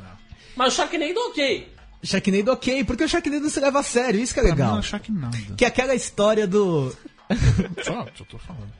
[0.54, 1.68] Mas o Sharknado, ok.
[2.04, 4.56] Sharknado ok, porque o Sharknado não se leva a sério, isso que é Pra mim
[4.58, 4.72] legal.
[4.74, 5.36] não achar que nada.
[5.56, 6.94] Que é aquela história do.
[7.82, 8.70] Só, só tô falando.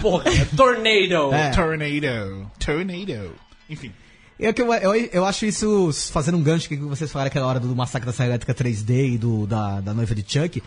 [0.00, 1.34] Porra, é Tornado.
[1.34, 1.50] É.
[1.50, 2.50] Tornado.
[2.58, 3.32] Tornado.
[3.68, 3.92] Enfim.
[4.38, 7.58] É que eu, eu, eu acho isso, fazendo um gancho que vocês falaram aquela hora
[7.58, 10.62] do Massacre da Serra Elétrica 3D e do, da, da noiva de Chuck.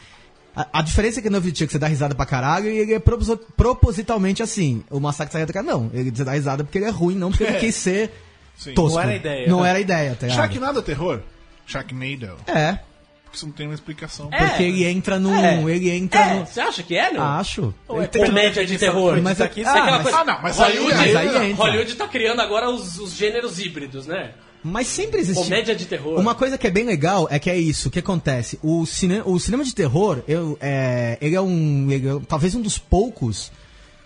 [0.56, 2.78] A, a diferença é que a noiva de Chuck você dá risada pra caralho e
[2.80, 4.84] ele é proposi- propositalmente assim.
[4.90, 5.92] O Massacre da Serra Elétrica não.
[5.94, 8.12] Ele você dá risada porque ele é ruim, não porque ele quis ser
[8.58, 8.74] Sim.
[8.74, 8.96] tosco.
[8.98, 9.48] Não era a ideia.
[9.48, 10.30] Não era a ideia, tá?
[10.30, 11.22] Sharknado é terror?
[11.68, 12.38] Sharknado.
[12.48, 12.80] É.
[13.30, 14.28] Porque você não tem uma explicação.
[14.32, 14.48] É.
[14.48, 15.36] Porque ele entra num.
[15.36, 15.62] É.
[15.72, 16.46] Ele entra É, no.
[16.48, 17.24] você acha que é, não?
[17.24, 17.72] Acho.
[17.88, 19.22] Ou é tem- comédia de terror?
[19.22, 20.18] Mas é- aqui, ah, aquela mas- coisa.
[20.20, 21.64] Ah, não, mas Hollywood, aí- mas aí entra.
[21.64, 24.32] Hollywood tá criando agora os, os gêneros híbridos, né?
[24.64, 25.44] Mas sempre existe.
[25.44, 26.20] Comédia de terror.
[26.20, 27.88] Uma coisa que é bem legal é que é isso.
[27.88, 28.60] O que acontece?
[28.64, 31.88] O, cine, o cinema de terror, eu, é, ele é um.
[31.92, 33.52] ele é talvez um dos poucos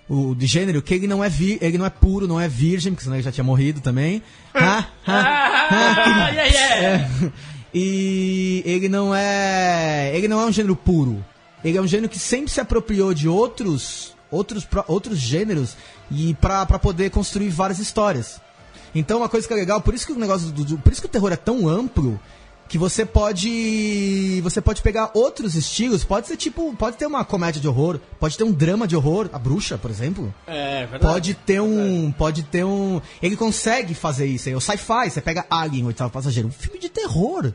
[0.07, 2.91] o, de gênero que ele não é vi, ele não é puro, não é virgem,
[2.91, 4.21] porque senão ele já tinha morrido também.
[4.53, 6.85] Ah, ah, Ah, yeah, yeah.
[6.85, 7.31] É.
[7.73, 10.11] E ele não é.
[10.15, 11.23] Ele não é um gênero puro.
[11.63, 15.75] Ele é um gênero que sempre se apropriou de outros outros, outros gêneros
[16.11, 18.41] e pra poder construir várias histórias.
[18.95, 21.07] Então uma coisa que é legal, por isso que o negócio do- por isso que
[21.07, 22.19] o terror é tão amplo
[22.73, 27.61] que você pode você pode pegar outros estilos, pode ser tipo, pode ter uma comédia
[27.61, 30.33] de horror, pode ter um drama de horror, a bruxa, por exemplo.
[30.47, 31.13] É, verdade.
[31.13, 32.11] Pode ter um.
[32.11, 32.99] Pode ter um.
[33.21, 34.55] Ele consegue fazer isso aí.
[34.55, 36.49] O sci-fi, você pega Alien, o oitavo passageiro.
[36.49, 37.53] Um filme de terror.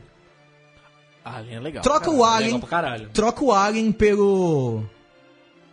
[1.25, 1.83] Alien é legal.
[1.83, 2.61] Troca o Legal Alien.
[2.61, 3.09] caralho.
[3.09, 4.85] Troca o Alien pelo.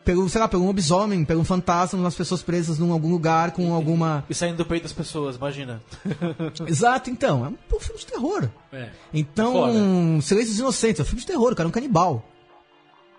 [0.07, 3.51] Pelo, sei lá, pelo um lobisomem, pelo um fantasma, umas pessoas presas num algum lugar
[3.51, 4.25] com alguma.
[4.31, 5.83] E saindo do peito das pessoas, imagina.
[6.65, 7.45] Exato, então.
[7.45, 8.49] É um, pô, filme de terror.
[8.73, 8.91] É.
[9.13, 10.23] Então, Foda.
[10.23, 12.25] Silêncios Inocentes, é um filme de terror, o cara é um canibal.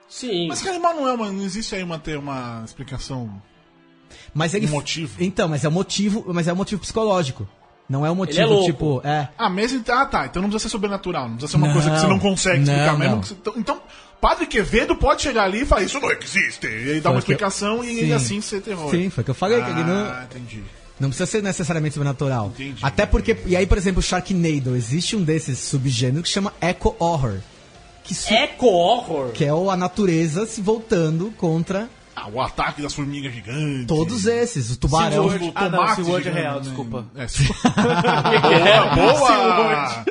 [0.08, 0.48] Sim.
[0.48, 1.30] Mas canibal não é uma.
[1.30, 3.30] Não existe aí uma, ter uma explicação.
[4.34, 4.66] Mas ele.
[4.68, 5.22] Um motivo.
[5.22, 6.24] Então, mas é um motivo.
[6.34, 7.46] Mas é um motivo psicológico.
[7.90, 8.66] Não é um é motivo, louco.
[8.66, 9.02] tipo.
[9.04, 9.30] É.
[9.38, 9.84] Ah, mesmo.
[9.90, 10.26] Ah, tá.
[10.26, 11.24] Então não precisa ser sobrenatural.
[11.28, 13.16] Não precisa ser uma Não, coisa que você não consegue explicar não, mesmo.
[13.16, 13.22] não.
[13.22, 13.82] que você- então, então,
[14.22, 16.66] Padre Quevedo pode chegar ali e falar: Isso não existe.
[16.68, 18.14] E aí dá uma o que eu- explicação e Sim.
[18.14, 18.90] assim ser terror.
[18.90, 20.06] Sim, foi o que eu falei, que ele não.
[20.06, 20.64] Ah, entendi.
[21.00, 22.48] Não precisa ser necessariamente sobrenatural.
[22.48, 23.38] Entendi, Até porque.
[23.46, 24.76] E aí, por exemplo, o Sharknado.
[24.76, 27.38] Existe um desses subgêneros que chama Eco Horror.
[28.04, 29.32] Que, su- Eco horror.
[29.34, 33.86] que é o- a natureza se voltando contra Ah, o ataque das formigas gigantes.
[33.86, 34.72] todos esses.
[34.72, 35.30] O tubarão.
[35.30, 37.06] SeaWorld, Ah, não, SeaWorld é real, desculpa.
[37.16, 37.28] É,
[38.96, 40.06] boa, boa!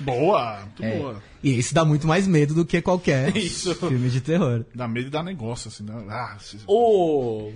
[0.00, 0.98] boa, muito É.
[0.98, 1.22] boa.
[1.42, 4.64] E esse dá muito mais medo do que qualquer filme de terror.
[4.74, 5.82] Dá medo e dá negócio, assim.
[5.82, 5.92] Né?
[6.08, 6.62] Ah, esses...
[6.66, 7.50] O...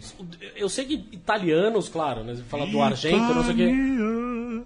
[0.56, 2.34] Eu sei que italianos, claro, né?
[2.34, 4.64] Você fala do Argento, não sei o quê.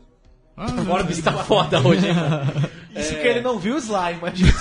[0.57, 2.71] Ah, O Borbs tá foda hoje, hein, cara?
[2.97, 4.53] Isso que ele não viu o slime, imagina.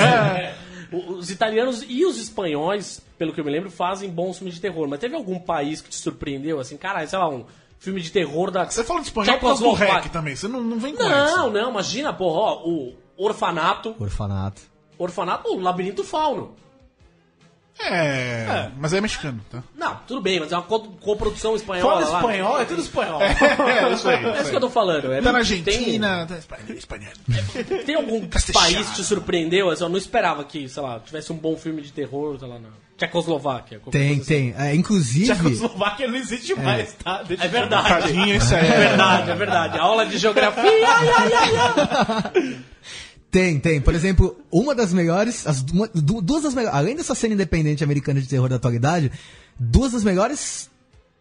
[0.00, 0.54] É,
[0.92, 4.86] Os italianos e os espanhóis, pelo que eu me lembro, fazem bons filmes de terror.
[4.88, 7.44] Mas teve algum país que te surpreendeu, assim, caralho, sei lá, um
[7.80, 8.64] filme de terror da.
[8.68, 9.72] Você fala de espanhol por causa do.
[9.72, 10.36] REC também.
[10.36, 11.50] Você não, não vem com Não, essa.
[11.50, 13.94] não, imagina, porra, ó, o Orfanato.
[13.98, 14.60] Orfanato.
[14.96, 16.54] Orfanato, o Labirinto Fauno.
[17.80, 19.62] É, mas é mexicano, tá?
[19.76, 22.00] Não, tudo bem, mas é uma co- coprodução espanhola.
[22.02, 22.18] Fala lá.
[22.20, 23.20] espanhol, é tudo espanhol.
[23.24, 24.24] É, isso aí.
[24.24, 25.12] É isso que eu tô falando.
[25.12, 26.64] É, Tá na tem- Argentina, tá espanhol.
[26.70, 27.12] espanhol.
[27.84, 28.64] Tem algum Castelhano.
[28.64, 29.72] país que te surpreendeu?
[29.72, 32.68] Eu não esperava que, sei lá, tivesse um bom filme de terror, sei lá, na
[32.96, 33.80] Tchecoslováquia.
[33.90, 34.24] Tem, assim.
[34.24, 34.54] tem.
[34.56, 35.26] É, inclusive.
[35.34, 37.22] Tchecoslováquia não existe mais, tá?
[37.24, 37.88] Deixa É verdade.
[37.88, 38.66] Tadinho, isso aí.
[38.68, 39.78] É verdade, é verdade.
[39.80, 40.62] Aula de geografia.
[40.62, 41.52] ai, ai, ai,
[42.36, 42.56] ai.
[43.34, 43.80] Tem, tem.
[43.80, 45.44] Por exemplo, uma das melhores.
[45.44, 46.78] As, uma- du- duas das melhores.
[46.78, 49.10] Além dessa cena independente americana de terror da atualidade,
[49.58, 50.70] duas das melhores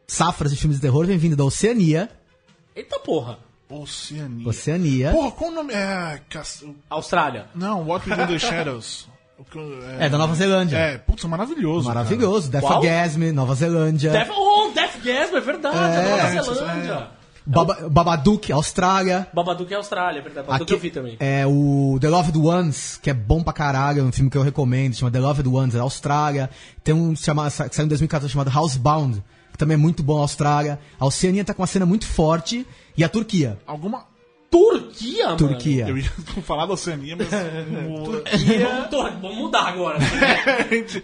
[0.08, 2.08] safras de filmes de terror vem vindo da Oceania.
[2.76, 3.40] Eita porra.
[3.68, 4.48] Oceania.
[4.48, 5.12] Oceania.
[5.12, 5.74] Porra, qual o nome?
[5.74, 6.22] É.
[6.88, 7.48] Austrália.
[7.56, 9.08] Não, What We Do in the Shadows.
[9.52, 9.60] Que-
[10.00, 10.78] É, da Nova Zelândia.
[10.78, 11.88] É, putz, maravilhoso.
[11.88, 12.50] Maravilhoso.
[12.52, 12.64] Death?
[12.64, 14.12] Orgasm, Nova Zelândia.
[14.12, 15.76] Death, oh, Death Gasm, é verdade.
[15.78, 17.08] É, Nova essa- Zelândia.
[17.46, 19.28] Baba- Babadook, Austrália.
[19.34, 20.48] Babadook é Austrália, é verdade.
[20.48, 21.18] Babadook Aqui- eu vi também.
[21.20, 24.42] É o The Loved Ones, que é bom pra caralho, é um filme que eu
[24.44, 26.50] recomendo, chama The Loved Ones, é Austrália.
[26.84, 29.22] Tem um chama, que saiu em 2014 chamado Housebound,
[29.52, 30.80] que também é muito bom, Austrália.
[31.00, 32.66] A Oceania tá com uma cena muito forte,
[32.98, 33.60] e a Turquia.
[33.68, 34.06] Alguma.
[34.58, 35.38] Turquia, mano.
[35.38, 35.88] Turquia.
[35.90, 36.04] Eu ia
[36.46, 37.28] falar da Oceania, mas.
[37.74, 39.98] Vamos, tor- vamos mudar agora.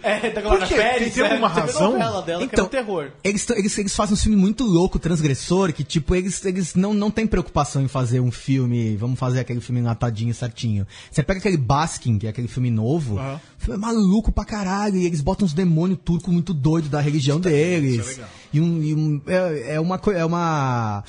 [0.02, 0.74] É, Por quê?
[0.74, 1.14] Pérez.
[1.14, 1.92] Tem é, alguma razão?
[1.92, 3.10] novela dela que Então, é um terror.
[3.24, 7.10] Eles, eles, eles fazem um filme muito louco, transgressor, que tipo, eles, eles não, não
[7.10, 10.86] têm preocupação em fazer um filme, vamos fazer aquele filme enlatadinho certinho.
[11.10, 13.40] Você pega aquele Baskin, que é aquele filme novo, Aham.
[13.58, 17.00] o filme é maluco pra caralho, e eles botam uns demônios turcos muito doidos da
[17.00, 18.00] religião deles.
[18.00, 18.28] isso é legal.
[18.52, 21.02] E um, e um- é, é uma coisa, é uma...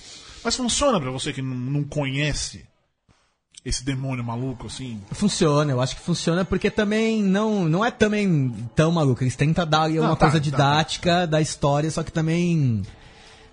[0.43, 2.65] Mas funciona pra você que não, conhece
[3.63, 4.99] esse demônio maluco assim?
[5.11, 9.23] Funciona, eu acho que funciona porque também não, não é também tão maluco.
[9.23, 10.39] Eles tentam dar ali uma tá, coisa tá.
[10.39, 12.83] didática da história, só que também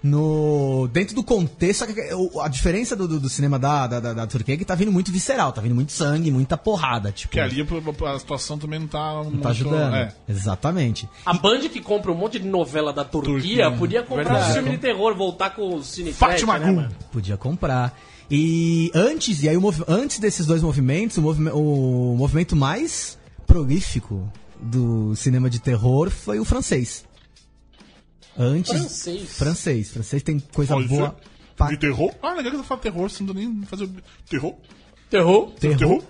[0.02, 1.86] no dentro do contexto.
[1.86, 2.00] Que
[2.40, 4.92] a diferença do, do, do cinema da, da, da, da Turquia é que tá vindo
[4.92, 7.10] muito visceral, tá vindo muito sangue, muita porrada.
[7.12, 7.60] Tipo, Porque ali
[8.06, 9.22] a, a situação também não tá.
[9.24, 9.94] não tá ajudando.
[9.94, 10.14] É.
[10.28, 11.08] Exatamente.
[11.24, 13.32] A Band que compra um monte de novela da Turquia,
[13.64, 13.70] Turquia.
[13.72, 14.50] podia comprar Verdade.
[14.50, 16.88] um filme de terror, voltar com o Cine Fátima né?
[17.12, 17.98] Podia comprar.
[18.30, 24.30] E antes, e aí o antes desses dois movimentos, o, movi- o movimento mais prolífico
[24.60, 27.04] do cinema de terror foi o francês.
[28.38, 28.70] Antes.
[28.72, 29.30] Francês.
[29.36, 29.90] Francês.
[29.90, 31.16] Francês tem coisa boa.
[31.56, 32.14] pra- De terror?
[32.22, 33.88] Ah, legal que eu falo terror, você não nem fazer
[34.30, 34.54] terror.
[35.10, 35.50] Terror?
[35.58, 35.76] Terror.
[35.78, 36.02] Terror?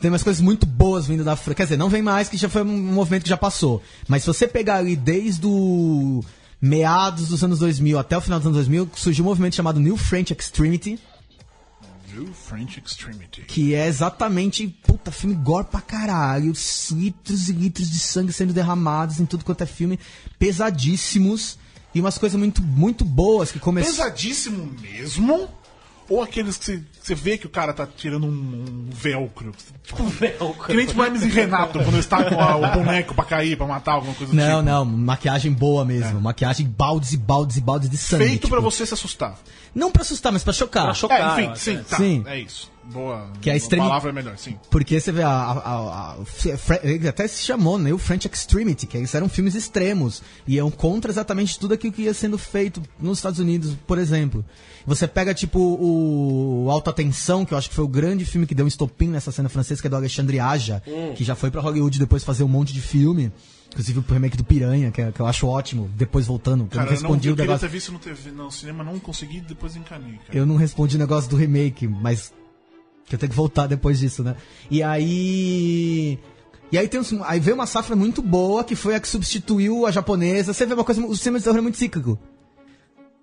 [0.00, 1.54] tem umas coisas muito boas vindo da França.
[1.56, 3.82] Quer dizer, não vem mais, que já foi um movimento que já passou.
[4.08, 6.24] Mas se você pegar ali desde o
[6.60, 9.96] meados dos anos 2000 até o final dos anos 2000, surgiu um movimento chamado New
[9.96, 10.98] French Extremity,
[12.20, 13.42] New French Extremity.
[13.42, 16.52] que é exatamente, puta, filme gore pra caralho,
[16.92, 19.98] litros e litros de sangue sendo derramados em tudo quanto é filme,
[20.38, 21.58] pesadíssimos,
[21.94, 23.96] e umas coisas muito, muito boas que começaram...
[23.96, 25.48] Pesadíssimo mesmo?
[26.08, 29.52] Ou aqueles que você, vê que o cara tá tirando um, um velcro?
[29.84, 30.66] Tipo, Velcro.
[30.66, 33.56] que nem tipo Hermes e Renato, quando eles tá com a- o boneco pra cair,
[33.56, 34.62] pra matar, alguma coisa do Não, tipo.
[34.62, 36.20] não, maquiagem boa mesmo.
[36.20, 38.24] Maquiagem baldes e baldes e baldes de sangue.
[38.24, 39.38] Feito pra tipo, você se assustar.
[39.74, 40.84] Não pra assustar, mas pra chocar.
[40.84, 41.38] Pra chocar.
[41.38, 41.82] É, enfim, sim, é.
[41.82, 41.96] tá.
[41.96, 42.22] Sim.
[42.26, 42.70] É isso.
[42.82, 43.30] Boa.
[43.40, 44.56] Que é a extremi- palavra é melhor, sim.
[44.68, 47.92] Porque você vê, a, a- a- a- Fre- ele até se chamou, né?
[47.92, 50.22] O French Extremity, que eles eram filmes extremos.
[50.48, 54.44] E iam contra exatamente tudo aquilo que ia sendo feito nos Estados Unidos, por exemplo.
[54.86, 58.54] Você pega, tipo, o Alta Tensão, que eu acho que foi o grande filme que
[58.56, 60.82] deu um estopim nessa cena francesa, que é do Alexandre Aja,
[61.14, 63.30] que já foi pra Hollywood depois fazer um monte de filme.
[63.70, 65.88] Inclusive o remake do Piranha, que, é- que eu acho ótimo.
[65.96, 67.68] Depois voltando, eu Cara, não eu, não, respondi eu o queria negócio.
[67.68, 70.36] ter visto no, TV, no cinema, não consegui, depois encanei, cara.
[70.36, 72.32] Eu não respondi o negócio do remake, mas.
[73.06, 74.36] Que eu tenho que voltar depois disso, né?
[74.70, 76.18] E aí.
[76.72, 79.90] E aí tem aí veio uma safra muito boa, que foi a que substituiu a
[79.90, 80.52] japonesa.
[80.52, 82.16] Você vê uma coisa, o cinema de terror é muito cíclico.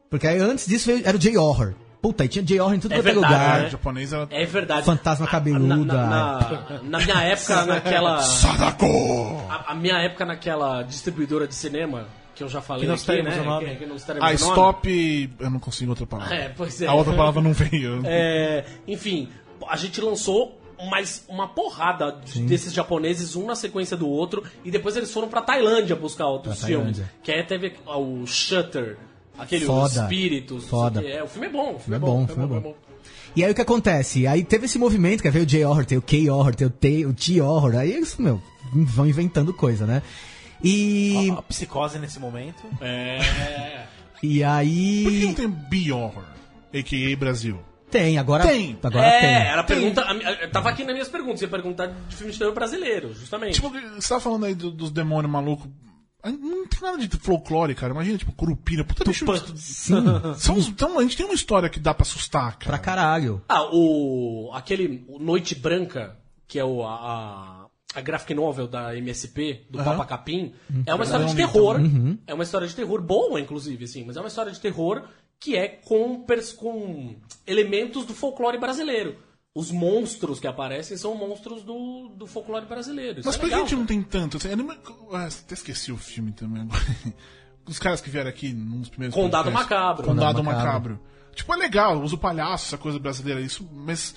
[0.09, 1.73] Porque aí antes disso veio- era o J-Horror.
[2.01, 3.61] Puta, aí tinha J-Horror em tudo É quanto é lugar.
[3.63, 3.69] né?
[3.69, 4.27] Japonês era...
[4.29, 4.85] É verdade.
[4.85, 5.93] Fantasma cabeluda.
[5.93, 8.21] Na, na- na- na minha época, naquela.
[8.21, 9.45] Sadako!
[9.49, 13.21] A, a minha época naquela distribuidora de cinema, que eu já falei Que nós aqui,
[13.23, 13.39] né?
[13.41, 13.65] o nome.
[13.69, 14.27] Que, que nós teremos.
[14.29, 15.29] Ah, stop...
[15.39, 16.35] Eu não consigo outra palavra.
[16.35, 16.87] É, pois é.
[16.87, 18.01] A outra palavra não veio.
[18.05, 19.29] É, enfim,
[19.67, 20.59] a gente lançou
[20.91, 25.27] mais uma porrada de- desses japoneses, um na sequência do outro, e depois eles foram
[25.27, 26.97] pra Tailândia buscar outros Pra filmes.
[26.97, 27.13] Tailândia.
[27.23, 28.97] Que aí teve o Shutter,
[29.37, 30.01] aquele Os Foda.
[30.03, 30.63] Espíritos.
[30.63, 30.99] não Foda.
[31.01, 31.17] sei o que.
[31.19, 32.59] É, o filme é bom, o filme É bom, o filme é bom.
[32.59, 32.75] bom.
[33.35, 34.25] E aí o que acontece?
[34.25, 37.13] Aí teve esse movimento, que veio o J-Horror, tem o K-Horror, tem o T- o
[37.13, 37.75] T-Horror.
[37.75, 38.41] Aí eles, meu,
[38.73, 40.01] vão inventando coisa, né?
[40.63, 41.29] E.
[41.31, 42.63] A, a psicose nesse momento.
[42.81, 43.19] É.
[44.23, 45.03] E aí.
[45.03, 46.23] Por que não tem B-Horror?
[46.73, 47.15] A.K.A.
[47.15, 47.59] Brasil.
[47.91, 48.77] Tem, agora Tem.
[48.83, 49.29] Agora é, tem.
[49.49, 50.01] era a pergunta.
[50.03, 50.13] a
[50.43, 53.53] eu tava aqui nas minhas perguntas, ia perguntar de filme de terror brasileiro, justamente.
[53.53, 55.69] Tipo, você tava falando aí do- dos demônios malucos.
[56.25, 57.93] Não tem nada de folclore, cara.
[57.93, 58.83] Imagina, tipo, curupira.
[58.83, 59.25] Puta bicho.
[59.55, 60.03] Sim,
[60.37, 62.65] São, então, a gente tem uma história que dá pra assustar, cara.
[62.65, 63.41] pra caralho.
[63.47, 64.49] Ah, o.
[64.53, 70.05] aquele o Noite Branca, que é o, a, a, graphic novel da MSP, do Papa
[70.05, 70.53] Capim,
[70.85, 71.79] é uma história de terror.
[72.25, 75.03] É uma história de terror boa, inclusive, assim, mas é uma história de terror
[75.39, 77.15] que é com, pers- com
[77.45, 79.17] elementos do folclore brasileiro.
[79.57, 83.19] Os monstros que aparecem são monstros do, do folclore brasileiro.
[83.21, 83.87] Isso Mas é por que a gente não cara.
[83.87, 84.37] tem tanto?
[84.37, 84.77] Assim, anima-
[85.11, 86.83] Ah, até esqueci o filme também agora.
[87.65, 89.69] Os caras que vieram aqui nos primeiros Condado podcasts.
[89.71, 90.05] Macabro.
[90.07, 90.93] Condado Condado Macabro.
[90.93, 90.99] Macabro.
[91.35, 94.13] Tipo, é legal, usa o palhaço, essa coisa brasileira, isso, mas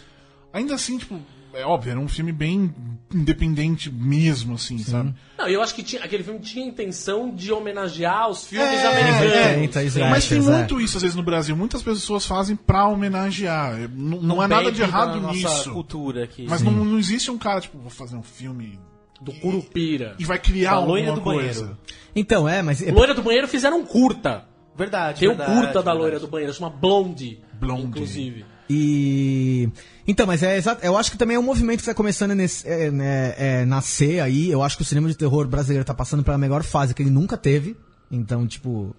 [0.52, 1.18] ainda assim, tipo,
[1.54, 2.72] é óbvio, era um filme bem
[3.12, 5.14] independente mesmo, assim, sabe?
[5.36, 8.86] Não, eu acho que tinha, aquele filme tinha a intenção de homenagear os filmes É,
[8.86, 9.32] americanos.
[9.34, 9.86] é, então, Sim.
[9.88, 10.10] exato.
[10.10, 10.40] Mas tem é.
[10.42, 11.56] muito isso, às vezes, no Brasil.
[11.56, 13.90] Muitas pessoas fazem pra homenagear.
[13.92, 15.72] Não, não, é nada de errado da nossa nisso.
[15.72, 16.46] cultura aqui.
[16.48, 18.78] Mas não, não existe um cara, tipo, vou fazer um filme
[19.20, 20.14] Do Curupira.
[20.18, 21.60] e vai criar Da alguma loira do coisa.
[21.64, 21.78] banheiro.
[22.14, 22.80] Então, é, mas.
[22.92, 24.44] Loira do Banheiro fizeram um curta.
[24.76, 25.98] Verdade, Tem o verdade, curta da verdade.
[25.98, 27.40] Loira do Banheiro, chama Blondie.
[27.54, 27.86] Blondie.
[27.86, 28.44] Inclusive.
[28.72, 29.68] E.
[30.06, 30.84] Então, mas é exato.
[30.86, 33.64] Eu acho que também é um movimento que está começando a nesse- é, né, é,
[33.64, 34.48] nascer aí.
[34.48, 37.10] Eu acho que o cinema de terror brasileiro tá passando pela melhor fase que ele
[37.10, 37.76] nunca teve.
[38.10, 38.94] Então, tipo.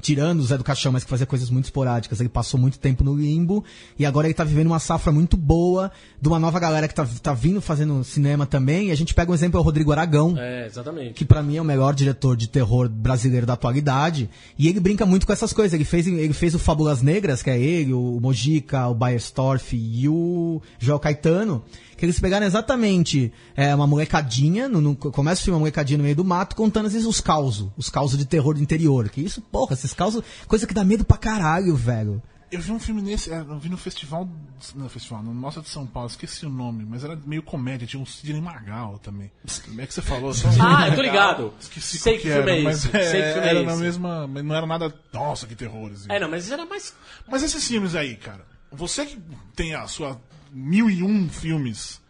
[0.00, 3.02] Tirando o Zé do Caixão, mas que fazia coisas muito esporádicas, ele passou muito tempo
[3.02, 3.64] no limbo
[3.98, 5.90] e agora ele tá vivendo uma safra muito boa
[6.20, 8.88] de uma nova galera que tá, tá vindo fazendo cinema também.
[8.88, 11.14] E a gente pega um exemplo, é o Rodrigo Aragão, É, exatamente.
[11.14, 14.28] que pra mim é o melhor diretor de terror brasileiro da atualidade.
[14.58, 15.72] E ele brinca muito com essas coisas.
[15.72, 20.08] Ele fez, ele fez o Fábulas Negras, que é ele, o Mojica, o Bayerstorff e
[20.08, 21.64] o Joel Caetano.
[21.96, 26.04] Que eles pegaram exatamente é, uma molecadinha, no, no, começa o filme uma molecadinha no
[26.04, 27.68] meio do mato, contando esses, os causos.
[27.76, 29.08] Os causos de terror do interior.
[29.08, 30.22] Que isso, porra, esses causos.
[30.46, 32.22] Coisa que dá medo pra caralho, velho.
[32.52, 34.28] Eu vi um filme nesse, é, eu vi no festival,
[34.76, 38.00] no festival, no Mostra de São Paulo, esqueci o nome, mas era meio comédia, tinha
[38.00, 39.32] um Sidney Magal também.
[39.64, 40.32] Como é que você falou?
[40.32, 41.52] Só- Ah, eu tô ligado.
[41.58, 42.88] Esqueci Sei que que filme era, é mas esse.
[42.92, 43.80] Sei que filme era é na esse.
[43.82, 45.90] mesma, mas não era nada, nossa, que terror.
[45.92, 46.06] Assim.
[46.08, 46.94] É, não, mas era mais.
[47.28, 49.18] Mas esses filmes aí, cara, você que
[49.56, 50.16] tem a sua
[50.56, 52.00] mil e um filmes,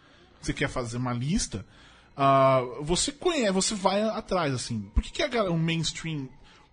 [0.41, 1.65] que você quer fazer uma lista,
[2.17, 4.83] ah, você conhece, você vai atrás, assim.
[4.95, 6.29] Por que, que a galera, o mainstream,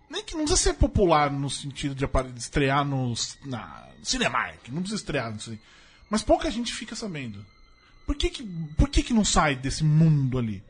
[0.08, 2.06] nem que não precisa ser popular no sentido de
[2.38, 5.58] estrear nos, na Cinemark, não precisa estrear, não sei.
[6.08, 7.44] Mas pouca gente fica sabendo.
[8.06, 8.42] Por que que,
[8.76, 10.62] por que, que não sai desse mundo ali?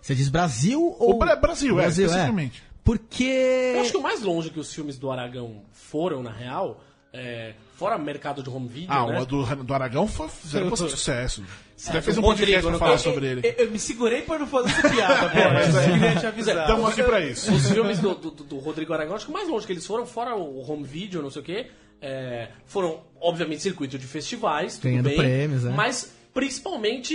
[0.00, 1.14] Você diz Brasil ou.
[1.14, 2.62] O Bra- Brasil, é, Brasil, especificamente.
[2.84, 3.72] Porque.
[3.74, 6.84] Eu acho que o mais longe que os filmes do Aragão foram, na real,
[7.18, 9.20] é, fora mercado de home video, Ah, né?
[9.20, 11.42] o do, do Aragão foi bastante sucesso.
[11.76, 13.40] Você até fez um Rodrigo, podcast pra falar sobre ele.
[13.46, 15.36] Eu, eu me segurei pra não fazer essa piada, pô.
[15.52, 16.56] mas eu queria te avisar.
[16.68, 17.52] Estamos aqui pra isso.
[17.52, 20.06] Os filmes do, do- do Rodrigo Aragão, acho que o mais longe que eles foram,
[20.06, 21.66] fora o home video, não sei o quê,
[22.00, 25.72] é, foram, obviamente, circuito de festivais, tudo Ganhando bem, prêmios, né?
[25.76, 27.14] mas principalmente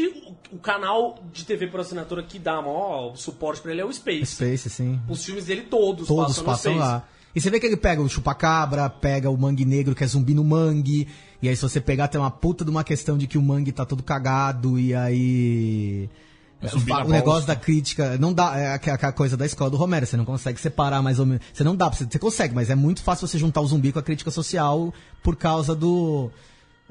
[0.51, 3.91] o, o canal de TV por assinatura que dá maior suporte pra ele é o
[3.91, 4.35] Space.
[4.35, 4.99] Space, sim.
[5.09, 6.93] Os filmes dele todos, Todos passam, passam no Space.
[6.93, 7.07] lá.
[7.35, 10.33] E você vê que ele pega o chupacabra, pega o mangue negro, que é zumbi
[10.33, 11.07] no mangue.
[11.41, 13.71] E aí, se você pegar, tem uma puta de uma questão de que o mangue
[13.71, 14.79] tá todo cagado.
[14.79, 16.09] E aí.
[16.61, 18.17] É na o negócio da crítica.
[18.17, 18.57] Não dá.
[18.57, 20.05] É aquela coisa da escola do Romero.
[20.05, 21.43] Você não consegue separar mais ou menos.
[21.53, 21.89] Você não dá.
[21.89, 24.93] Você, você consegue, mas é muito fácil você juntar o zumbi com a crítica social
[25.23, 26.29] por causa do.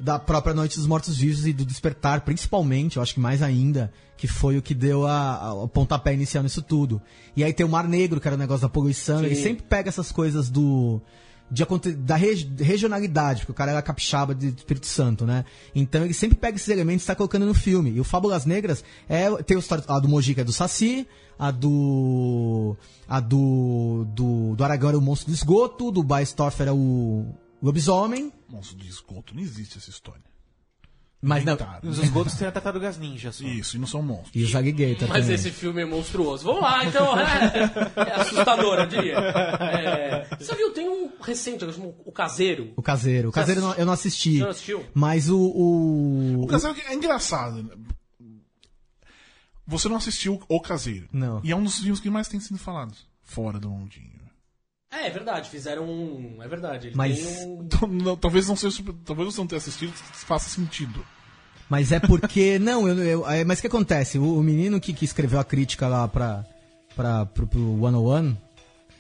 [0.01, 3.93] Da própria Noite dos Mortos Vivos e do Despertar, principalmente, eu acho que mais ainda,
[4.17, 7.01] que foi o que deu a, a- o pontapé inicial nisso tudo.
[7.37, 9.89] E aí tem o Mar Negro, que era o negócio da poluição, ele sempre pega
[9.89, 11.01] essas coisas do.
[11.53, 11.65] De,
[11.97, 15.45] da regi- regionalidade, porque o cara era capixaba de Espírito Santo, né?
[15.75, 17.91] Então ele sempre pega esses elementos e está colocando no filme.
[17.91, 22.77] E o Fábulas Negras é, tem o a do Mojica é do Saci, a do.
[23.09, 24.07] A do.
[24.15, 27.27] Do, do Aragão era o monstro do esgoto, do Baestorff era o
[27.63, 28.33] lobisomem.
[28.49, 30.23] Monstro de esgoto, não existe essa história.
[31.23, 31.53] Mas não.
[31.53, 31.81] Inventaram.
[31.87, 33.45] Nos esgotos tem a tartarugas ninja só.
[33.45, 34.35] Isso, e não são monstros.
[34.35, 35.35] E os Alligator Mas também.
[35.35, 36.45] esse filme é monstruoso.
[36.45, 37.13] Vamos lá, então.
[37.21, 39.17] É, é assustador, eu diria.
[39.19, 41.63] É, você viu, tem um recente,
[42.07, 42.73] O Caseiro.
[42.75, 43.29] O caseiro.
[43.29, 44.39] O caseiro eu não- assisti.
[44.39, 44.87] Você não assistiu?
[44.95, 45.39] Mas o.
[45.39, 46.43] o...
[46.45, 47.63] O caseiro é engraçado.
[47.65, 47.77] né?
[49.67, 51.07] Você não assistiu O Caseiro.
[51.13, 51.41] Não.
[51.45, 53.07] E é um dos filmes que mais tem sido falados.
[53.23, 54.20] Fora do mundinho.
[54.93, 56.39] É, é verdade, fizeram um.
[56.43, 56.89] É verdade.
[56.89, 57.61] Ele Mas- tem um.
[57.71, 61.05] Então, não, talvez não seja talvez você não tenha assistido faça sentido.
[61.69, 62.59] Mas é porque.
[62.63, 64.19] não, eu, eu- é, mas o que acontece?
[64.19, 66.45] O, o menino que, que escreveu a crítica lá pra,
[66.97, 68.37] pra, pro, pro 101.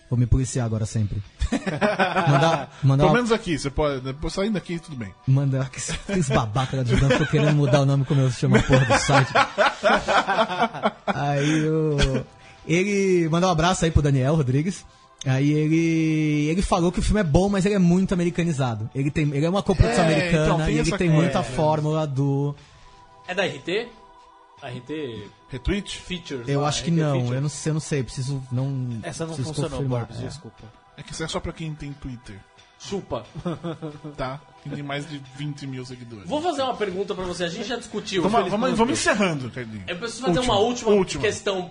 [0.09, 1.23] Vou me policiar agora sempre.
[2.29, 2.79] Mandar.
[2.83, 4.01] Mandar Pelo uma- menos aqui, você pode.
[4.01, 5.13] Depois saindo daqui, tudo bem.
[5.27, 8.85] Manda aqueles babaca da Judão ficou querendo mudar o nome como eu chamo a porra
[8.87, 9.33] do site.
[11.07, 12.25] Aí o.
[12.67, 14.85] Ele mandou um abraço aí pro Daniel Rodrigues.
[15.27, 16.49] Aí ele.
[16.49, 18.89] Ele falou que o filme é bom, mas ele é muito americanizado.
[18.95, 22.55] Ele, tem, ele é uma coprodução É, americana então, e ele tem muita fórmula do.
[23.29, 23.89] É da RT?
[24.63, 24.91] A RT
[25.49, 25.97] Retweet?
[25.99, 26.49] Features.
[26.49, 29.01] Eu lá, acho que RT não, eu não sei, eu não sei, preciso não.
[29.03, 30.07] Essa não preciso funcionou, confirmar.
[30.07, 30.27] Borbs, É.
[30.27, 30.65] desculpa.
[30.97, 32.39] É que isso é só pra quem tem Twitter,
[32.79, 33.25] Chupa.
[34.17, 34.41] tá?
[34.63, 36.29] Quem tem mais de 20 mil seguidores.
[36.29, 37.45] Vou fazer uma pergunta pra você.
[37.45, 38.23] A gente já discutiu.
[38.23, 39.85] Vamos, vamos, vamos encerrando, Cardinho.
[39.87, 41.23] Eu preciso fazer uma última, última.
[41.23, 41.71] questão.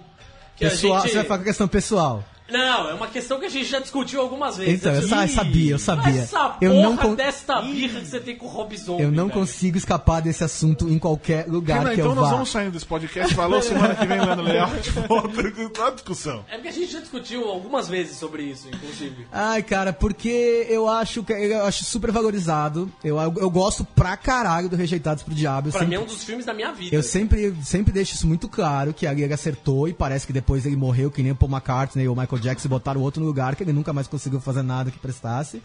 [0.55, 1.11] Que Pessoal, a gente...
[1.11, 2.23] Você vai falar com a questão pessoal.
[2.51, 4.75] Não, é uma questão que a gente já discutiu algumas vezes.
[4.75, 6.21] Então, eu sa- Ih, sabia, eu sabia.
[6.21, 9.11] Essa Eu porra não con- desta birra que você tem com o Rob Zombie, Eu
[9.11, 9.39] não velho.
[9.39, 12.31] consigo escapar desse assunto em qualquer lugar Renan, que então eu nós vá.
[12.33, 13.33] vamos saindo desse podcast.
[13.35, 14.89] Falou semana que vem lá no layout.
[15.07, 16.43] Volta a discussão.
[16.49, 19.27] É porque a gente já discutiu algumas vezes sobre isso, inclusive.
[19.31, 22.91] Ai, cara, porque eu acho que eu acho super valorizado.
[23.03, 25.67] Eu, eu, eu gosto pra caralho do Rejeitados pro Diabo.
[25.69, 26.95] Eu Pra sempre, mim é um dos filmes da minha vida.
[26.95, 30.65] eu sempre, sempre deixo isso muito claro, que ali ele acertou e parece que depois
[30.65, 33.27] ele morreu, que nem o Paul McCartney ou o Michael Jackson e botaram outro no
[33.27, 35.61] lugar, que ele nunca mais conseguiu fazer nada que prestasse.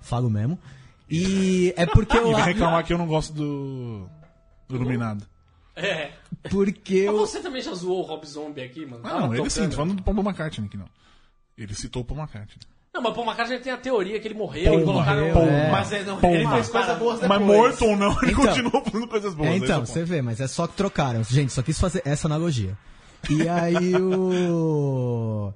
[0.00, 0.58] Falo mesmo.
[1.10, 4.08] E é porque E eu vai reclamar que eu não gosto do.
[4.68, 5.24] do Iluminado.
[5.74, 6.10] É.
[6.50, 7.18] Porque Mas eu.
[7.18, 9.02] você também já zoou o Rob Zombie aqui, mano?
[9.04, 10.86] Ah, não, ele sim, tô falando do Paul McCartney aqui não.
[11.56, 12.58] Ele citou o Paul McCartney.
[12.94, 15.28] Não, mas o Paul McCartney tem a teoria que ele morreu Paul e colocaram...
[15.34, 15.70] morreu, é.
[15.70, 17.40] Mas ele, não, ele fez coisa boas depois.
[17.40, 18.46] Mas morto ou não, ele Então.
[18.46, 19.50] continuou fazendo coisas boas.
[19.50, 21.22] É, então, você vê, mas é só que trocaram.
[21.24, 22.76] Gente, só quis fazer essa analogia.
[23.28, 25.52] E aí o.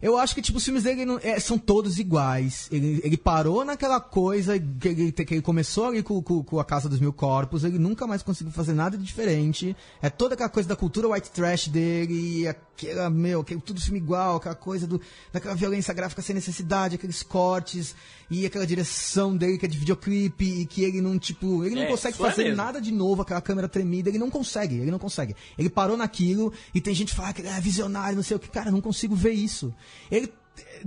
[0.00, 2.68] Eu acho que, tipo, os filmes dele não- é, são todos iguais.
[2.70, 6.64] Ele, ele parou naquela coisa que ele, que ele começou ali com, com- com A
[6.64, 9.76] Casa dos Mil Corpos, ele nunca mais conseguiu fazer nada de diferente.
[10.02, 12.46] É toda aquela coisa da cultura white trash dele,
[12.84, 15.00] e aquela, meu, aquele, tudo filme igual, aquela coisa do,
[15.32, 17.94] daquela violência gráfica sem necessidade, aqueles cortes,
[18.30, 21.82] e aquela direção dele que é de videoclipe, e que ele não, tipo, ele não
[21.82, 22.56] É, consegue é fazer mesmo.
[22.56, 25.34] nada de novo, aquela câmera tremida, ele não consegue, ele não consegue.
[25.58, 28.40] Ele parou naquilo e tem gente que fala que ele é visionário, não sei o
[28.40, 28.48] que.
[28.48, 29.72] Cara, não consigo ver isso.
[30.10, 30.32] Ele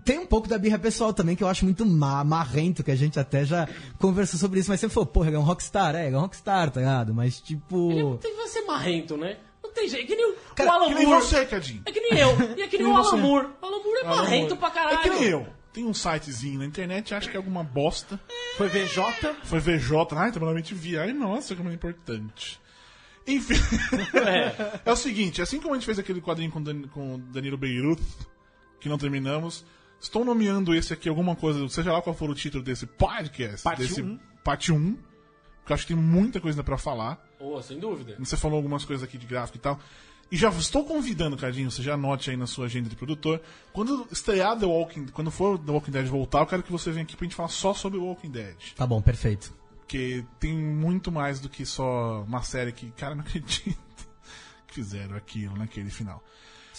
[0.04, 2.96] tem um pouco da birra pessoal também, que eu acho muito ma marrento, que a
[2.96, 3.68] gente até já
[4.00, 6.22] conversou sobre isso, mas sempre falou, porra, ele é um rockstar, é, ele é um
[6.22, 7.14] rockstar, tá ligado?
[7.14, 7.92] Mas, tipo...
[7.92, 9.38] Ele não tem que ser marrento, né?
[9.80, 10.04] Tem jeito.
[10.04, 11.22] É que nem o, Cara, o Alan Que nem Moore.
[11.22, 11.82] você, Cadinho.
[11.86, 12.30] É que nem eu.
[12.58, 13.18] E é que nem o Alan.
[13.18, 13.48] Moore.
[13.62, 14.98] O Alan Moore é marrento pra caralho.
[14.98, 15.48] É que nem eu.
[15.72, 18.20] Tem um sitezinho na internet, acha que é alguma bosta.
[18.58, 19.36] Foi VJ.
[19.44, 19.96] Foi VJ.
[20.18, 20.98] Ai, tá realmente vi.
[20.98, 22.60] Ai, nossa, como é importante.
[23.28, 23.54] Enfim.
[24.18, 24.80] É.
[24.90, 28.02] É o seguinte, assim como a gente fez aquele quadrinho com, Dan, com Danilo Beirut,
[28.80, 29.64] que não terminamos,
[30.02, 33.82] estou nomeando esse aqui alguma coisa, seja lá qual for o título desse podcast, Parte
[33.84, 34.20] desse um.
[34.44, 34.96] parte 1,
[35.60, 37.24] porque eu acho que tem muita coisa ainda pra falar.
[37.40, 38.16] Oh, sem dúvida.
[38.20, 39.80] Você falou algumas coisas aqui de gráfico e tal.
[40.32, 43.42] E já estou convidando, Cadinho, você já anote aí na sua agenda de produtor.
[43.74, 47.04] Quando estrear The Walking quando for The Walking Dead voltar, eu quero que você venha
[47.04, 48.56] aqui pra gente falar só sobre The Walking Dead.
[48.76, 49.52] Tá bom, perfeito.
[49.80, 53.58] Porque tem muito mais do que só uma série que, cara, não acredito
[54.68, 56.24] que fizeram aquilo naquele final.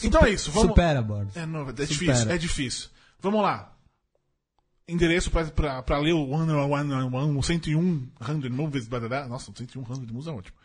[0.00, 0.68] então é isso, vamos.
[0.68, 1.36] Supera, Borbs.
[1.36, 1.86] É, não, é Supera.
[1.86, 2.88] difícil, é difícil.
[3.20, 3.72] Vamos lá.
[4.90, 7.60] Endereço pra, pra, pra ler o 101 100
[8.50, 9.28] movies, blá, blá, blá.
[9.28, 10.56] Nossa, 101 movies é ótimo.